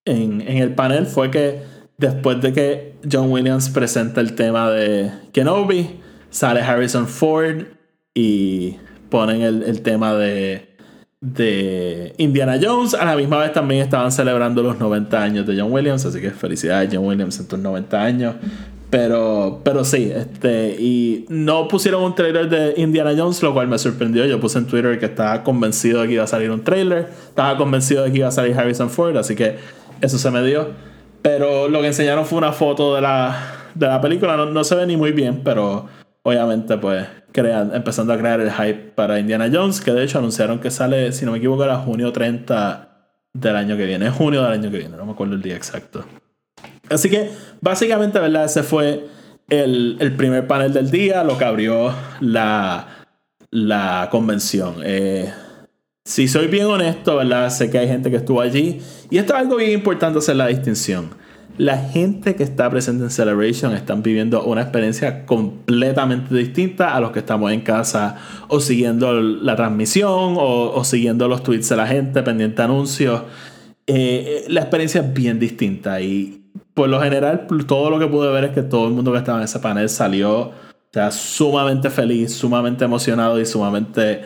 [0.06, 1.62] en, el panel fue que
[1.98, 7.64] después de que John Williams presenta el tema de Kenobi, sale Harrison Ford
[8.14, 8.78] y
[9.10, 10.76] ponen el, el tema de,
[11.22, 12.94] de Indiana Jones.
[12.94, 16.32] A la misma vez también estaban celebrando los 90 años de John Williams, así que
[16.32, 18.36] felicidades John Williams en tus 90 años.
[18.94, 23.80] Pero, pero sí, este, y no pusieron un trailer de Indiana Jones, lo cual me
[23.80, 24.24] sorprendió.
[24.28, 27.58] Yo puse en Twitter que estaba convencido de que iba a salir un trailer, estaba
[27.58, 29.58] convencido de que iba a salir Harrison Ford, así que
[30.00, 30.68] eso se me dio.
[31.24, 34.38] Pero lo que enseñaron fue una foto de la, de la película.
[34.38, 35.88] No, se ve ni muy bien, pero
[36.22, 39.82] obviamente, pues, crean, empezando a crear el hype para Indiana Jones.
[39.82, 42.90] Que de hecho anunciaron que sale, si no me equivoco, era junio 30
[43.34, 44.06] del año que viene.
[44.06, 46.06] Es junio del año que viene, no me acuerdo el día exacto.
[46.90, 48.46] Así que, básicamente, ¿verdad?
[48.46, 49.06] Ese fue
[49.50, 53.06] el, el primer panel del día, lo que abrió la,
[53.52, 54.76] la convención.
[54.84, 55.32] Eh,
[56.06, 57.50] si soy bien honesto, ¿verdad?
[57.50, 58.82] Sé que hay gente que estuvo allí.
[59.10, 61.12] Y esto es algo bien importante hacer la distinción.
[61.58, 67.12] La gente que está presente en Celebration están viviendo una experiencia completamente distinta a los
[67.12, 68.18] que estamos en casa
[68.48, 73.22] o siguiendo la transmisión o, siguiendo los tweets de la gente, pendiente de anuncios.
[73.86, 76.43] Eh, la experiencia es bien distinta y
[76.74, 79.40] por lo general todo lo que pude ver es que todo el mundo que estaba
[79.40, 80.52] en ese panel salió
[80.94, 84.22] sea, sumamente feliz, sumamente emocionado y sumamente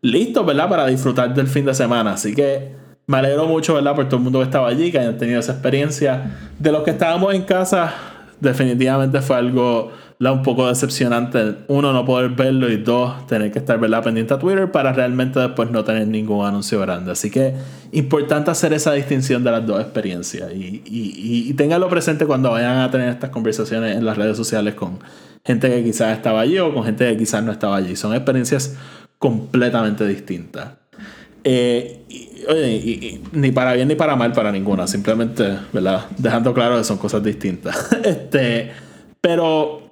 [0.00, 0.68] listo, ¿verdad?
[0.68, 2.12] Para disfrutar del fin de semana.
[2.12, 2.74] Así que
[3.06, 3.94] me alegro mucho, ¿verdad?
[3.94, 6.36] Por todo el mundo que estaba allí, que hayan tenido esa experiencia.
[6.58, 7.92] De los que estábamos en casa,
[8.40, 11.56] definitivamente fue algo un poco decepcionante.
[11.68, 14.02] Uno, no poder verlo y dos, tener que estar ¿verdad?
[14.02, 17.12] pendiente a Twitter para realmente después no tener ningún anuncio grande.
[17.12, 17.54] Así que
[17.92, 22.78] importante hacer esa distinción de las dos experiencias y, y, y, ténganlo presente cuando vayan
[22.78, 24.98] a tener estas conversaciones en las redes sociales con
[25.44, 27.94] gente que quizás estaba allí o con gente que quizás no estaba allí.
[27.94, 28.76] Son experiencias
[29.18, 30.78] completamente distinta.
[31.44, 36.06] Eh, y, ni para bien ni para mal para ninguna, simplemente, ¿verdad?
[36.18, 37.92] Dejando claro que son cosas distintas.
[38.04, 38.72] este,
[39.20, 39.85] pero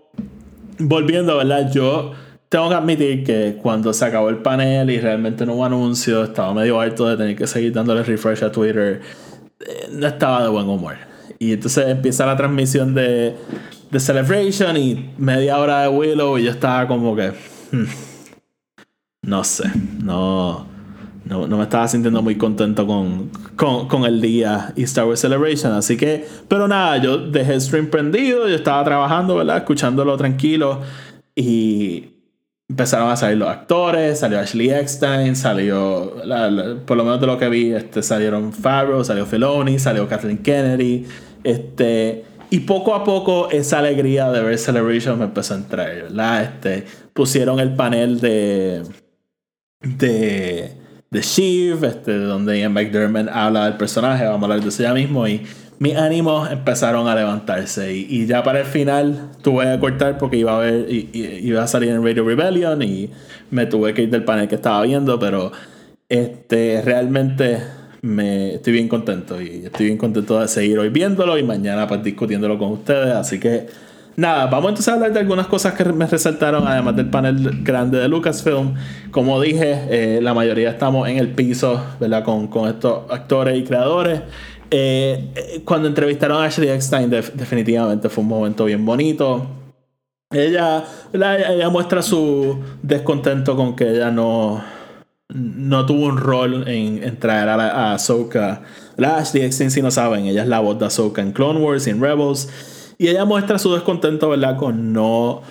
[0.78, 1.70] volviendo, ¿verdad?
[1.72, 2.12] Yo
[2.48, 6.54] tengo que admitir que cuando se acabó el panel y realmente no hubo anuncio, estaba
[6.54, 9.00] medio harto de tener que seguir dándole refresh a Twitter,
[9.60, 10.96] eh, no estaba de buen humor.
[11.38, 13.34] Y entonces empieza la transmisión de,
[13.90, 17.32] de Celebration y media hora de Willow y yo estaba como que...
[17.72, 17.86] Hmm,
[19.22, 19.70] no sé,
[20.02, 20.66] no,
[21.24, 25.72] no, me estaba sintiendo muy contento con, con, el día y Star Wars Celebration.
[25.72, 29.58] Así que, pero nada, yo dejé el stream prendido, yo estaba trabajando, ¿verdad?
[29.58, 30.82] Escuchándolo tranquilo
[31.34, 32.10] y
[32.68, 36.14] empezaron a salir los actores, salió Ashley Eckstein, salió,
[36.86, 41.06] por lo menos de lo que vi, este, salieron Favreau, salió Filoni, salió Kathleen Kennedy,
[41.42, 42.24] este...
[42.50, 46.42] Y poco a poco esa alegría de ver Celebration me empezó a entrar, ¿verdad?
[46.44, 48.82] Este, pusieron el panel de,
[49.80, 50.83] de,
[51.14, 54.92] de Shiv, este, donde Ian McDermott habla del personaje, vamos a hablar de eso ya
[54.92, 55.42] mismo, y
[55.78, 57.94] mis ánimos empezaron a levantarse.
[57.94, 61.10] Y, ya para el final tuve que cortar porque iba a ver, y,
[61.42, 63.10] iba a salir en Radio Rebellion y
[63.52, 65.52] me tuve que ir del panel que estaba viendo, pero
[66.08, 67.62] este, realmente
[68.02, 72.02] me estoy bien contento y estoy bien contento de seguir hoy viéndolo y mañana pues
[72.02, 73.14] discutiéndolo con ustedes.
[73.14, 73.68] Así que
[74.16, 77.98] Nada, vamos entonces a hablar de algunas cosas que me resaltaron, además del panel grande
[77.98, 78.74] de Lucasfilm.
[79.10, 82.22] Como dije, eh, la mayoría estamos en el piso, ¿verdad?
[82.22, 84.20] Con, estos actores y creadores.
[84.70, 89.46] Eh, eh, cuando entrevistaron a Ashley Eckstein, definitivamente fue un momento bien bonito.
[90.30, 94.62] Ella, ella muestra su descontento con que ella no,
[95.28, 98.62] no tuvo un rol en, traer a, a Ahsoka.
[98.96, 101.88] La Ashley Eckstein, si no saben, ella es la voz de Ahsoka en Clone Wars
[101.88, 102.48] y en Rebels.
[102.98, 104.56] Y ella muestra su descontento, ¿verdad?
[104.56, 105.42] Con no,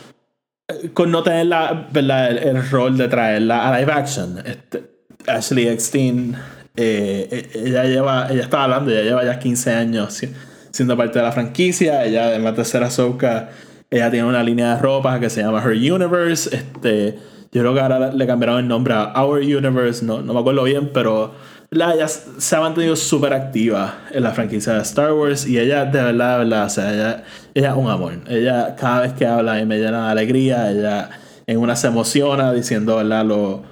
[0.94, 2.32] con no tener la, ¿verdad?
[2.32, 4.38] El, rol de traerla a live action.
[4.46, 4.84] Este,
[5.28, 6.36] Ashley Eckstein
[6.76, 10.22] Eh, e, ella lleva, ella estaba hablando, ella lleva ya 15 años
[10.72, 12.04] siendo parte de la franquicia.
[12.06, 13.50] Ella, además de ser Ahsoka,
[13.90, 16.56] ella tiene una línea de ropa que se llama Her Universe.
[16.56, 17.20] Este,
[17.52, 20.64] yo creo que ahora le cambiaron el nombre a Our Universe, no, no me acuerdo
[20.64, 21.36] bien, pero
[21.74, 25.86] la, ella se ha mantenido súper activa en la franquicia de Star Wars y ella,
[25.86, 28.14] de verdad, de verdad, o sea, ella, ella es un amor.
[28.28, 30.72] Ella, cada vez que habla, y me llena de alegría.
[30.72, 31.10] Ella
[31.48, 33.26] en una se emociona diciendo, ¿verdad?
[33.26, 33.64] Lo,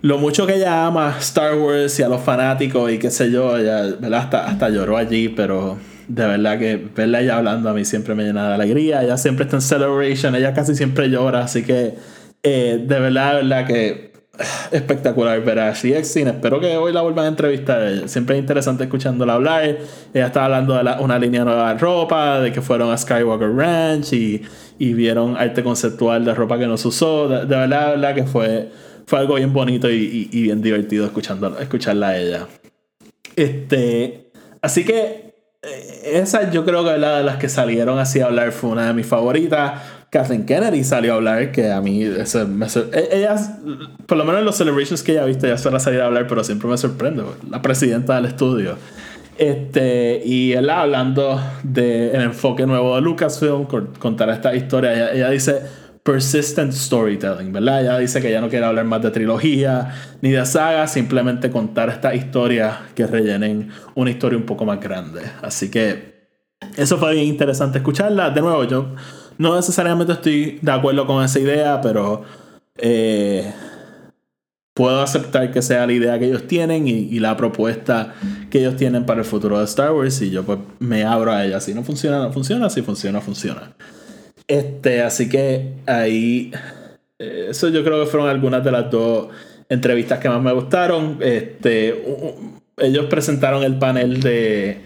[0.00, 3.56] lo mucho que ella ama Star Wars y a los fanáticos y qué sé yo,
[3.56, 4.20] ella, ¿verdad?
[4.20, 8.24] Hasta, hasta lloró allí, pero de verdad que verla ella hablando a mí siempre me
[8.24, 9.02] llena de alegría.
[9.02, 11.94] Ella siempre está en celebration, ella casi siempre llora, así que
[12.42, 14.13] eh, de verdad, de verdad que
[14.70, 16.28] espectacular ver a Ashley Exin.
[16.28, 18.08] Espero que hoy la vuelvan a entrevistar.
[18.08, 19.64] Siempre es interesante escuchándola hablar.
[20.12, 24.12] Ella estaba hablando de una línea nueva de ropa, de que fueron a Skywalker Ranch
[24.12, 24.42] y,
[24.78, 27.28] y vieron arte conceptual de ropa que no usó.
[27.28, 28.70] De, verdad, verdad que fue,
[29.06, 32.46] fue algo bien bonito y, bien divertido escucharla a ella.
[33.36, 38.26] Este, así que eh, esa yo creo que la de las que salieron así a
[38.26, 39.82] hablar fue una de mis favoritas.
[40.14, 43.28] Kathleen Kennedy salió a hablar, que a mí me e-,
[44.06, 46.28] por lo menos en los celebrations que ella ha visto, ella suele salir a hablar,
[46.28, 48.76] pero siempre me sorprende, la presidenta del estudio.
[49.36, 53.66] Este, y él hablando del enfoque nuevo de Lucasfilm,
[53.98, 55.60] contar esta historia, ella, dice
[56.04, 57.80] persistent storytelling, ¿verdad?
[57.80, 61.88] Ella dice que ya no quiere hablar más de trilogía ni de saga, simplemente contar
[61.88, 65.22] esta historia que rellenen una historia un poco más grande.
[65.42, 66.14] Así que
[66.76, 68.30] eso fue bien interesante escucharla.
[68.30, 68.94] De nuevo, yo
[69.38, 72.24] no necesariamente estoy de acuerdo con esa idea, pero
[72.76, 73.52] eh,
[74.74, 78.14] puedo aceptar que sea la idea que ellos tienen y, la propuesta
[78.50, 81.44] que ellos tienen para el futuro de Star Wars y yo pues me abro a
[81.44, 81.60] ella.
[81.60, 82.68] Si no funciona, no funciona.
[82.68, 83.72] Si funciona, funciona.
[84.46, 86.52] Este, así que ahí,
[87.18, 89.28] eh, eso yo creo que fueron algunas de las dos
[89.68, 91.18] entrevistas que más me gustaron.
[91.20, 92.04] Este,
[92.78, 94.80] ellos presentaron el panel de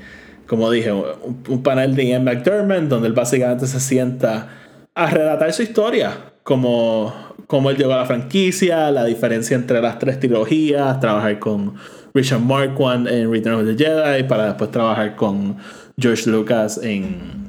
[0.49, 4.49] como dije, un, panel de Ian McDermott donde él básicamente se sienta
[4.95, 7.15] a relatar su historia, como,
[7.47, 11.75] como él llegó a la franquicia, la diferencia entre las tres trilogías, trabajar con
[12.15, 15.59] Richard Marquand en Return of the Jedi, para después trabajar con
[15.99, 17.47] George Lucas en,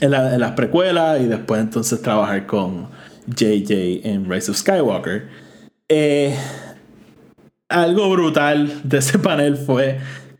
[0.00, 2.88] en, las precuelas y después entonces trabajar con
[3.28, 5.26] JJ en Rise of Skywalker.
[5.88, 6.36] Eh,
[7.70, 9.98] algo brutal de ese panel fue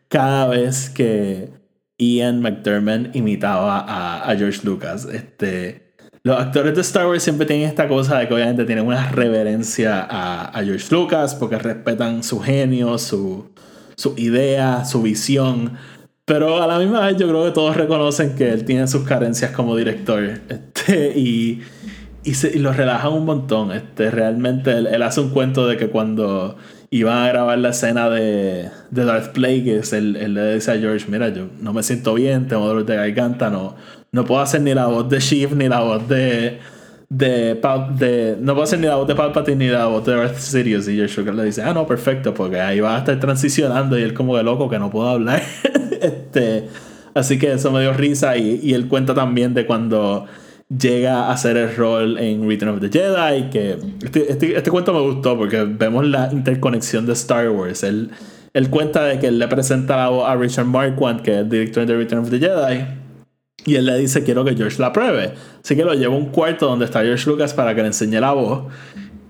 [0.09, 1.60] cada vez que
[2.01, 5.05] Ian McDermott imitaba a, George Lucas.
[5.05, 9.11] Este, los actores de Star Wars siempre tienen esta cosa de que obviamente tienen una
[9.11, 13.51] reverencia a, George Lucas porque respetan su genio, su,
[14.17, 15.75] idea, su visión.
[16.25, 19.51] Pero a la misma vez yo creo que todos reconocen que él tiene sus carencias
[19.51, 20.41] como director.
[20.49, 21.63] Este, y,
[22.25, 23.73] y, se, lo relajan un montón.
[23.73, 26.57] Este, realmente él hace un cuento de que cuando
[26.91, 31.07] iban a grabar la escena de, de Darth Plagueis, él, él, le dice a George,
[31.09, 33.77] mira, yo no me siento bien, tengo dolor de garganta, no,
[34.11, 36.59] no puedo hacer ni la voz de Sheev ni la voz de...
[37.13, 37.59] De,
[38.41, 40.95] no puedo hacer ni la voz de Palpatine ni la voz de Darth Sidious y
[40.95, 44.15] George Lucas le dice ah no perfecto porque ahí va a estar transicionando y él
[44.15, 45.43] como de loco que no puedo hablar.
[46.01, 46.69] Este
[47.13, 50.27] así que eso me dio risa y, y él cuenta también de cuando
[50.71, 53.51] llega a hacer el rol en Return of the Jedi.
[53.51, 57.83] Que este, este, este, cuento me gustó porque vemos la interconexión de Star Wars.
[57.83, 58.11] Él,
[58.55, 61.49] él cuenta de que él le presenta la voz a Richard Marquand, que es el
[61.49, 62.87] director de Return of the Jedi.
[63.67, 65.35] Y él le dice, quiero que George la pruebe.
[65.63, 68.19] Así que lo lleva a un cuarto donde está George Lucas para que le enseñe
[68.21, 68.73] la voz.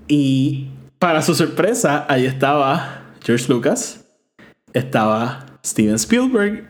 [0.07, 4.05] Y para su sorpresa, ahí estaba George Lucas,
[4.72, 6.68] estaba Steven Spielberg.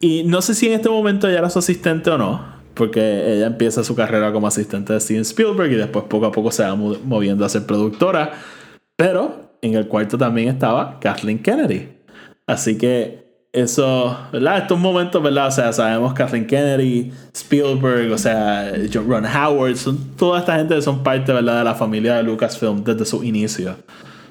[0.00, 3.48] Y no sé si en este momento ya era su asistente o no, porque ella
[3.48, 6.74] empieza su carrera como asistente de Steven Spielberg y después poco a poco se va
[6.76, 8.32] moviendo a ser productora.
[8.96, 11.88] Pero en el cuarto también estaba Kathleen Kennedy.
[12.46, 14.58] Así que eso, ¿verdad?
[14.58, 15.48] Estos momentos, ¿verdad?
[15.48, 18.72] O sea, sabemos Kathleen Kennedy, Spielberg, o sea,
[19.06, 21.58] Ron Howard, son, toda esta gente son parte, ¿verdad?
[21.58, 23.76] De la familia de Lucasfilm desde su inicio.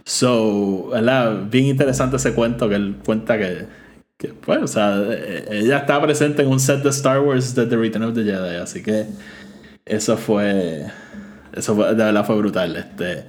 [0.06, 1.44] So, ¿verdad?
[1.52, 3.66] Bien interesante ese cuento que él cuenta que
[4.18, 4.98] que pues, o sea,
[5.52, 8.56] ella está presente en un set de Star Wars de The Return of the Jedi,
[8.56, 9.06] así que
[9.86, 10.86] eso fue,
[11.54, 12.76] eso fue, de verdad fue brutal.
[12.76, 13.26] Este,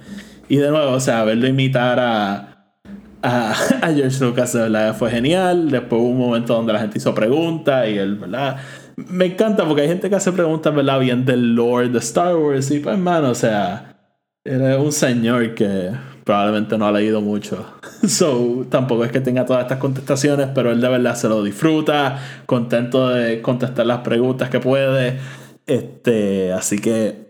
[0.47, 2.73] y de nuevo, o sea, verlo imitar a,
[3.21, 5.69] a, a, George Lucas, de verdad, fue genial.
[5.69, 8.57] Después hubo un momento donde la gente hizo preguntas y él, ¿verdad?
[8.95, 10.99] Me encanta porque hay gente que hace preguntas, ¿verdad?
[10.99, 13.95] Bien del lore de Star Wars y pues, hermano, o sea,
[14.43, 15.91] era un señor que
[16.29, 17.65] probablemente no ha leído mucho.
[18.07, 22.19] So, tampoco es que tenga todas estas contestaciones, pero él de verdad se lo disfruta,
[22.45, 25.17] contento de contestar las preguntas que puede.
[25.65, 27.29] Este, así que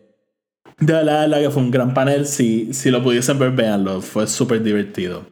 [0.79, 2.25] de verdad, que fue un gran panel.
[2.25, 4.01] Si, si lo pudiesen ver, véanlo.
[4.01, 5.23] Fue súper divertido.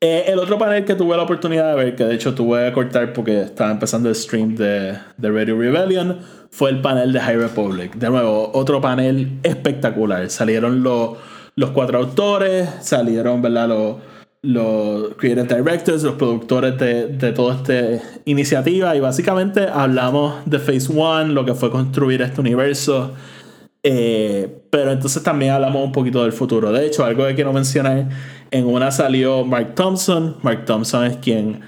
[0.00, 2.72] Eh, el otro panel que tuve la oportunidad de ver, que de hecho tuve que
[2.72, 6.18] cortar porque estaba empezando el stream de, de Radio Rebellion,
[6.50, 7.94] fue el panel de High Republic.
[7.94, 10.28] De nuevo, otro panel espectacular.
[10.30, 11.18] Salieron los,
[11.56, 13.68] los cuatro autores, salieron, ¿verdad?
[13.68, 13.96] Los,
[14.42, 20.88] los creative directors, los productores de, de toda esta iniciativa y básicamente hablamos de Phase
[20.96, 23.12] One, lo que fue construir este universo.
[23.82, 26.72] Eh, pero entonces también hablamos un poquito del futuro.
[26.72, 28.08] De hecho, algo que quiero mencionar,
[28.50, 30.36] en una salió Mark Thompson.
[30.42, 31.60] Mark Thompson es quien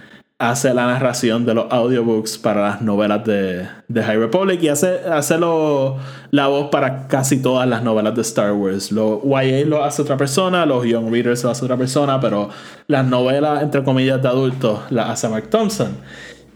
[0.42, 4.98] hace la narración de los audiobooks para las novelas de, de High Republic y hace,
[5.08, 8.90] hace la voz para casi todas las novelas de Star Wars.
[8.90, 12.48] Los YA lo hace otra persona, los Young Readers lo hace otra persona, pero
[12.88, 15.96] las novelas, entre comillas, de adultos las hace Mark Thompson.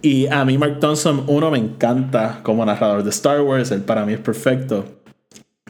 [0.02, 4.04] Y a mí Mark Thompson, uno, me encanta como narrador de Star Wars, él para
[4.04, 4.84] mí es perfecto.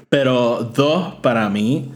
[0.09, 1.93] Pero dos, para mí,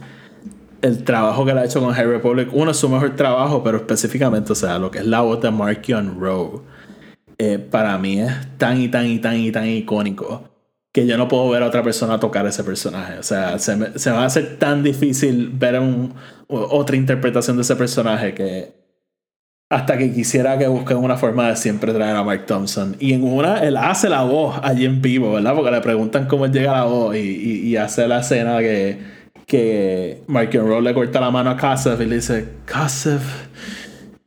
[0.82, 3.78] el trabajo que le ha hecho con High Republic, uno es su mejor trabajo, pero
[3.78, 6.62] específicamente, o sea, lo que es la voz de Markion Rowe,
[7.38, 10.44] eh, para mí es tan y tan y tan y tan icónico
[10.92, 13.18] que yo no puedo ver a otra persona tocar ese personaje.
[13.18, 16.14] O sea, se me, se va a hacer tan difícil ver un,
[16.48, 18.80] otra interpretación de ese personaje que
[19.70, 22.96] hasta que quisiera que busquen una forma de siempre traer a Mark Thompson.
[22.98, 25.54] Y en una, él hace la voz allí en vivo, ¿verdad?
[25.54, 29.19] Porque le preguntan cómo llega la voz y, y hace la escena que
[29.50, 33.20] que Mike Rowe le corta la mano a Kasev y le dice, Kasev,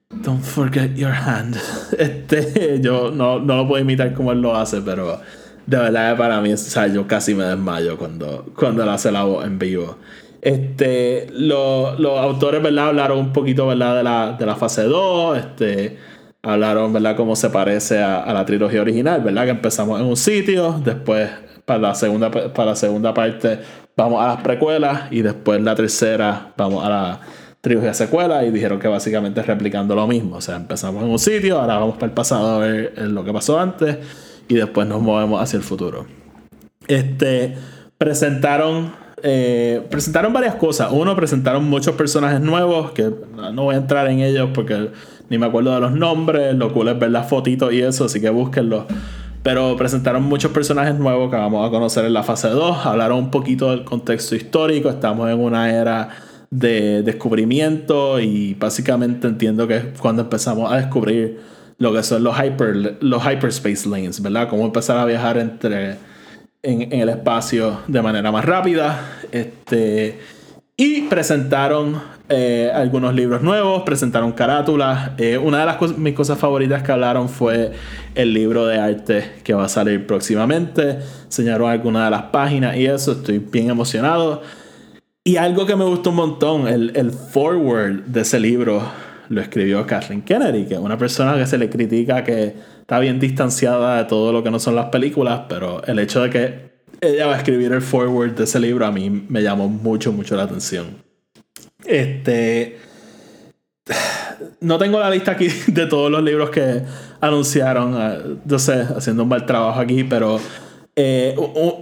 [0.09, 1.55] don't forget your hand.
[1.97, 5.21] Este, yo no, no lo puedo imitar como él lo hace, pero
[5.65, 9.23] de verdad para mí, o sea, yo casi me desmayo cuando, cuando él hace la
[9.23, 9.95] voz en vivo.
[10.41, 12.89] Este, los autores, ¿verdad?
[12.89, 13.95] Hablaron un poquito, ¿verdad?
[13.95, 15.99] De la, de la fase 2, este,
[16.41, 17.15] hablaron, ¿verdad?
[17.15, 19.45] Cómo se parece a, a, la trilogía original, ¿verdad?
[19.45, 21.29] Que empezamos en un sitio, después
[21.65, 23.59] para la segunda, para la segunda parte
[23.95, 27.19] vamos a las precuelas y después la tercera vamos a la
[27.61, 30.37] trilogía secuela y dijeron que básicamente es replicando lo mismo.
[30.37, 33.31] O sea, empezamos en un sitio, ahora vamos para el pasado a ver lo que
[33.31, 33.97] pasó antes
[34.47, 36.05] y después nos movemos hacia el futuro.
[36.87, 37.55] Este,
[37.97, 40.89] presentaron, eh, presentaron varias cosas.
[40.91, 43.09] Uno, presentaron muchos personajes nuevos, que
[43.53, 44.89] no voy a entrar en ellos porque
[45.29, 46.53] ni me acuerdo de los nombres.
[46.55, 48.85] Lo cool es ver las fotitos y eso, así que búsquenlos.
[49.43, 52.85] Pero presentaron muchos personajes nuevos que vamos a conocer en la fase 2.
[52.85, 54.89] Hablaron un poquito del contexto histórico.
[54.89, 56.09] Estamos en una era
[56.49, 61.41] de descubrimiento y básicamente entiendo que es cuando empezamos a descubrir
[61.77, 64.47] lo que son los, hyper, los hyperspace lanes, ¿verdad?
[64.47, 65.97] Cómo empezar a viajar entre,
[66.61, 69.19] en, en el espacio de manera más rápida.
[69.31, 70.19] Este,
[70.77, 72.01] y presentaron
[72.35, 75.11] eh, algunos libros nuevos, presentaron carátulas.
[75.19, 77.73] Eh, una de las mis cosas favoritas que hablaron fue
[78.15, 80.97] el libro de arte que va a salir próximamente.
[81.25, 84.41] Enseñaron algunas de las páginas y eso, estoy bien emocionado.
[85.23, 88.81] Y algo que me gustó un montón, el, el forward de ese libro
[89.29, 93.19] lo escribió Kathleen Kennedy, que es una persona que se le critica que está bien
[93.19, 97.27] distanciada de todo lo que no son las películas, pero el hecho de que ella
[97.27, 100.43] va a escribir el forward de ese libro a mí me llamó mucho, mucho la
[100.43, 101.12] atención.
[101.85, 102.79] Este.
[104.61, 106.81] No tengo la lista aquí de todos los libros que
[107.21, 107.95] anunciaron.
[107.95, 110.39] Ah, yo sé, haciendo un mal trabajo aquí, pero
[110.95, 111.35] eh,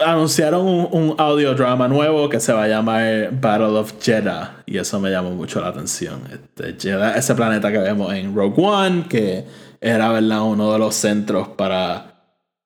[0.05, 4.63] anunciaron un, un, audio drama nuevo que se va a llamar Battle of Jeddah.
[4.65, 6.21] Y eso me llamó mucho la atención.
[6.31, 9.45] Este, Jeddah, ese planeta que vemos en Rogue One, que
[9.81, 10.43] era ¿verdad?
[10.43, 12.23] uno de los centros para,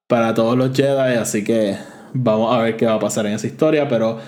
[0.07, 1.15] para todos los Jedi.
[1.15, 1.77] Así que
[2.13, 3.87] vamos a ver qué va a pasar en esa historia.
[3.87, 4.19] Pero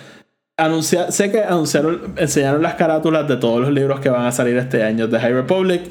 [0.58, 4.58] anunciar, sé que anunciaron, enseñaron las carátulas de todos los libros que van a salir
[4.58, 5.84] este año de High Republic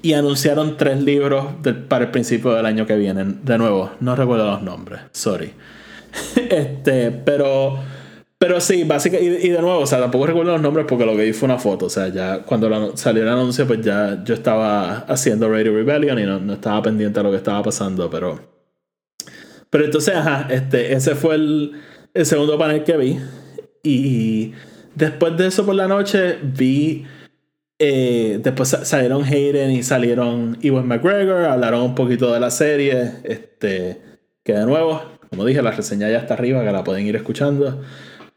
[0.00, 1.46] y anunciaron tres libros
[1.88, 3.24] para el principio del año que viene.
[3.42, 5.52] De nuevo, no recuerdo los nombres, sorry.
[6.50, 7.78] este, pero,
[8.38, 11.24] pero sí, básicamente, y, de nuevo, o sea, tampoco recuerdo los nombres porque lo que
[11.24, 11.86] vi fue una foto.
[11.86, 16.24] O sea, ya cuando salió el anuncio, pues ya yo estaba haciendo Radio Rebellion y
[16.24, 18.40] no, estaba pendiente de lo que estaba pasando, pero.
[19.70, 20.14] Pero entonces,
[20.50, 21.72] este, ese fue el,
[22.12, 23.18] el segundo panel que vi.
[23.82, 24.52] Y
[24.94, 27.04] después de eso por la noche vi...
[27.84, 34.00] Eh, después salieron Hayden y salieron Ewan McGregor, hablaron un poquito de la serie, este,
[34.44, 37.82] que de nuevo, como dije, la reseña ya está arriba, que la pueden ir escuchando.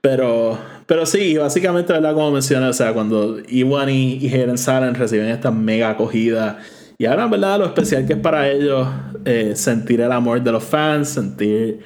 [0.02, 2.16] Pero, pero sí, básicamente, ¿verdad?
[2.16, 6.58] Como mencioné, o sea, cuando Ewan y, y Hayden salen, reciben esta mega acogida.
[6.98, 7.60] Y ahora, ¿verdad?
[7.60, 8.88] Lo especial que es para ellos
[9.26, 11.82] eh, sentir el amor de los fans, sentir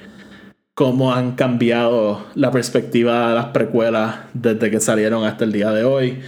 [0.80, 5.84] cómo han cambiado la perspectiva de las precuelas desde que salieron hasta el día de
[5.84, 6.20] hoy.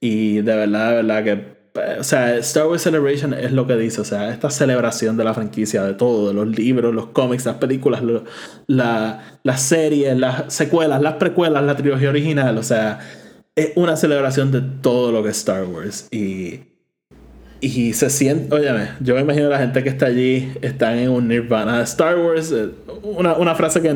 [0.00, 1.52] Y de verdad, de verdad que
[2.00, 5.34] o sea, Star Wars Celebration es lo que dice, o sea, esta celebración de la
[5.34, 8.02] franquicia, de todo, de los libros, los cómics, las películas,
[8.66, 12.98] la, las series, las secuelas, las precuelas, la trilogía original, o sea,
[13.54, 16.08] es una celebración de todo lo que es Star Wars.
[16.10, 16.71] Y
[17.62, 21.28] y se siente, óyeme, yo me imagino la gente que está allí están en un
[21.28, 22.50] nirvana Star Wars.
[22.50, 22.70] eh,
[23.04, 23.94] Una, una frase que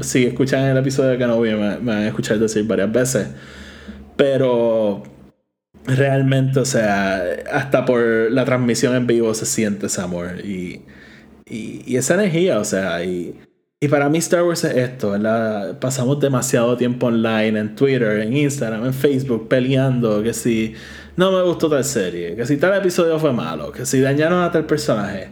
[0.00, 3.28] si escuchan en el episodio de Kenobi me, me van a escuchar decir varias veces.
[4.16, 5.04] Pero
[5.86, 8.02] realmente, o sea, hasta por
[8.32, 10.82] la transmisión en vivo se siente ese amor y,
[11.48, 13.38] y, y esa energía, o sea, y,
[13.78, 15.78] y para mí Star Wars es esto, ¿verdad?
[15.78, 20.74] Pasamos demasiado tiempo online, en Twitter, en Instagram, en Facebook, peleando, que si
[21.16, 24.50] no me gustó tal serie, que si tal episodio fue malo, que si dañaron a
[24.50, 25.30] tal personaje.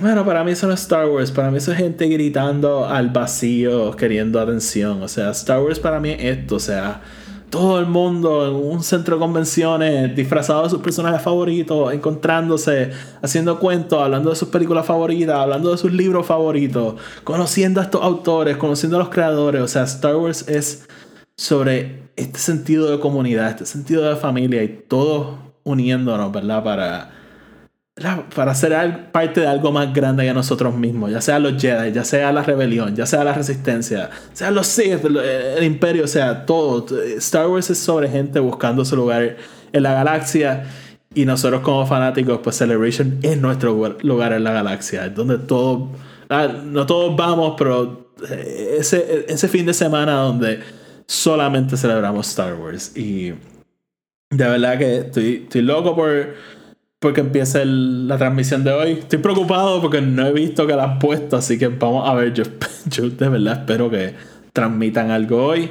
[0.00, 3.10] Bueno, para mí eso no es Star Wars, para mí eso es gente gritando al
[3.10, 5.02] vacío, queriendo atención.
[5.02, 7.02] O sea, Star Wars para mí es esto, o sea,
[7.50, 13.58] todo el mundo en un centro de convenciones, disfrazado de sus personajes favoritos, encontrándose, haciendo
[13.58, 18.56] cuentos, hablando de sus películas favoritas, hablando de sus libros favoritos, conociendo a estos autores,
[18.56, 19.60] conociendo a los creadores.
[19.60, 20.88] O sea, Star Wars es
[21.36, 26.62] sobre este sentido de comunidad, este sentido de familia y todos uniéndonos, ¿verdad?
[26.62, 27.10] Para,
[27.96, 28.24] ¿verdad?
[28.34, 32.04] para ser parte de algo más grande que nosotros mismos, ya sea los Jedi, ya
[32.04, 36.86] sea la rebelión, ya sea la resistencia, sea los Sith, el, imperio, o sea, todo.
[37.18, 39.36] Star Wars es sobre gente buscando su lugar
[39.72, 40.64] en la galaxia
[41.14, 45.38] y nosotros como fanáticos, pues Celebration es nuestro lugar- lugar en la galaxia, es donde
[45.38, 45.90] todos,
[46.28, 50.60] ah, no todos vamos, pero eh, ese, ese fin de semana donde
[51.12, 53.34] solamente celebramos Star Wars y
[54.30, 56.34] de verdad que estoy, estoy loco por
[56.98, 58.92] porque empiece la transmisión de hoy.
[58.92, 62.32] Estoy preocupado porque no he visto que la han puesto, así que vamos a ver.
[62.32, 62.44] Yo,
[62.86, 64.14] yo de verdad espero que
[64.52, 65.70] transmitan algo hoy.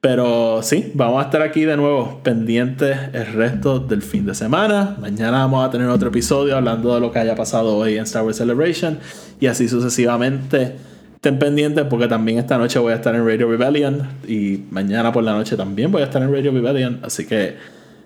[0.00, 4.96] Pero sí, vamos a estar aquí de nuevo pendientes el resto del fin de semana.
[5.00, 8.24] Mañana vamos a tener otro episodio hablando de lo que haya pasado hoy en Star
[8.24, 9.00] Wars Celebration
[9.40, 10.76] y así sucesivamente.
[11.18, 15.24] Estén pendientes porque también esta noche voy a estar en Radio Rebellion y mañana por
[15.24, 17.00] la noche también voy a estar en Radio Rebellion.
[17.02, 17.56] Así que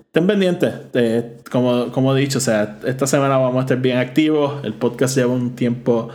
[0.07, 0.73] estén pendientes.
[0.95, 4.65] Eh, como, como he dicho, o sea, esta semana vamos a estar bien activos.
[4.65, 6.09] El podcast lleva un tiempo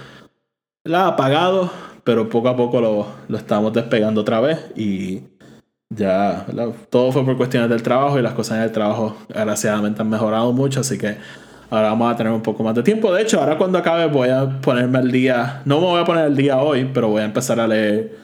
[0.84, 1.06] ¿verdad?
[1.06, 1.70] apagado,
[2.02, 5.22] pero poco a poco lo, lo estamos despegando otra vez y
[5.90, 6.46] ya
[6.90, 10.52] todo fue por cuestiones del trabajo y las cosas en el trabajo agraciadamente han mejorado
[10.52, 11.16] mucho, así que
[11.70, 13.12] ahora vamos a tener un poco más de tiempo.
[13.12, 16.24] De hecho, ahora cuando acabe voy a ponerme al día, no me voy a poner
[16.24, 18.16] al día hoy, pero voy a empezar a leer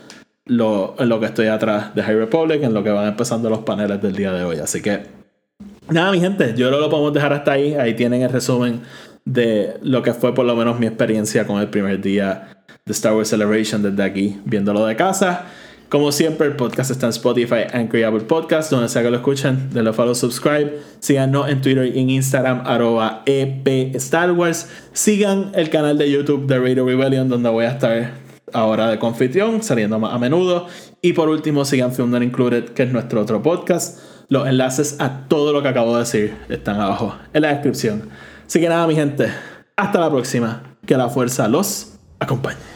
[0.47, 3.61] lo, en lo que estoy atrás de High Republic, en lo que van empezando los
[3.61, 4.59] paneles del día de hoy.
[4.59, 5.25] Así que
[5.91, 7.75] Nada, mi gente, yo lo podemos dejar hasta ahí.
[7.75, 8.81] Ahí tienen el resumen
[9.25, 13.15] de lo que fue por lo menos mi experiencia con el primer día de Star
[13.15, 15.47] Wars Celebration desde aquí, viéndolo de casa.
[15.95, 19.19] Como siempre, el podcast está en Spotify, Anchor y Apple Podcast, donde sea que lo
[19.19, 20.81] escuchen, denle follow, subscribe.
[20.99, 24.69] Síganos en Twitter y en Instagram, arroba EP Star Wars.
[24.93, 28.11] Sigan el canal de YouTube de Radio Rebellion, donde voy a estar
[28.53, 30.67] ahora de confitrión, saliendo más a menudo.
[31.01, 34.01] Y por último, sigan Film Not Included, que es nuestro otro podcast.
[34.29, 38.09] Los enlaces a todo lo que acabo de decir están abajo en la descripción.
[38.45, 39.29] Así que nada, mi gente,
[39.77, 40.77] hasta la próxima.
[40.85, 42.74] Que la fuerza los acompañe.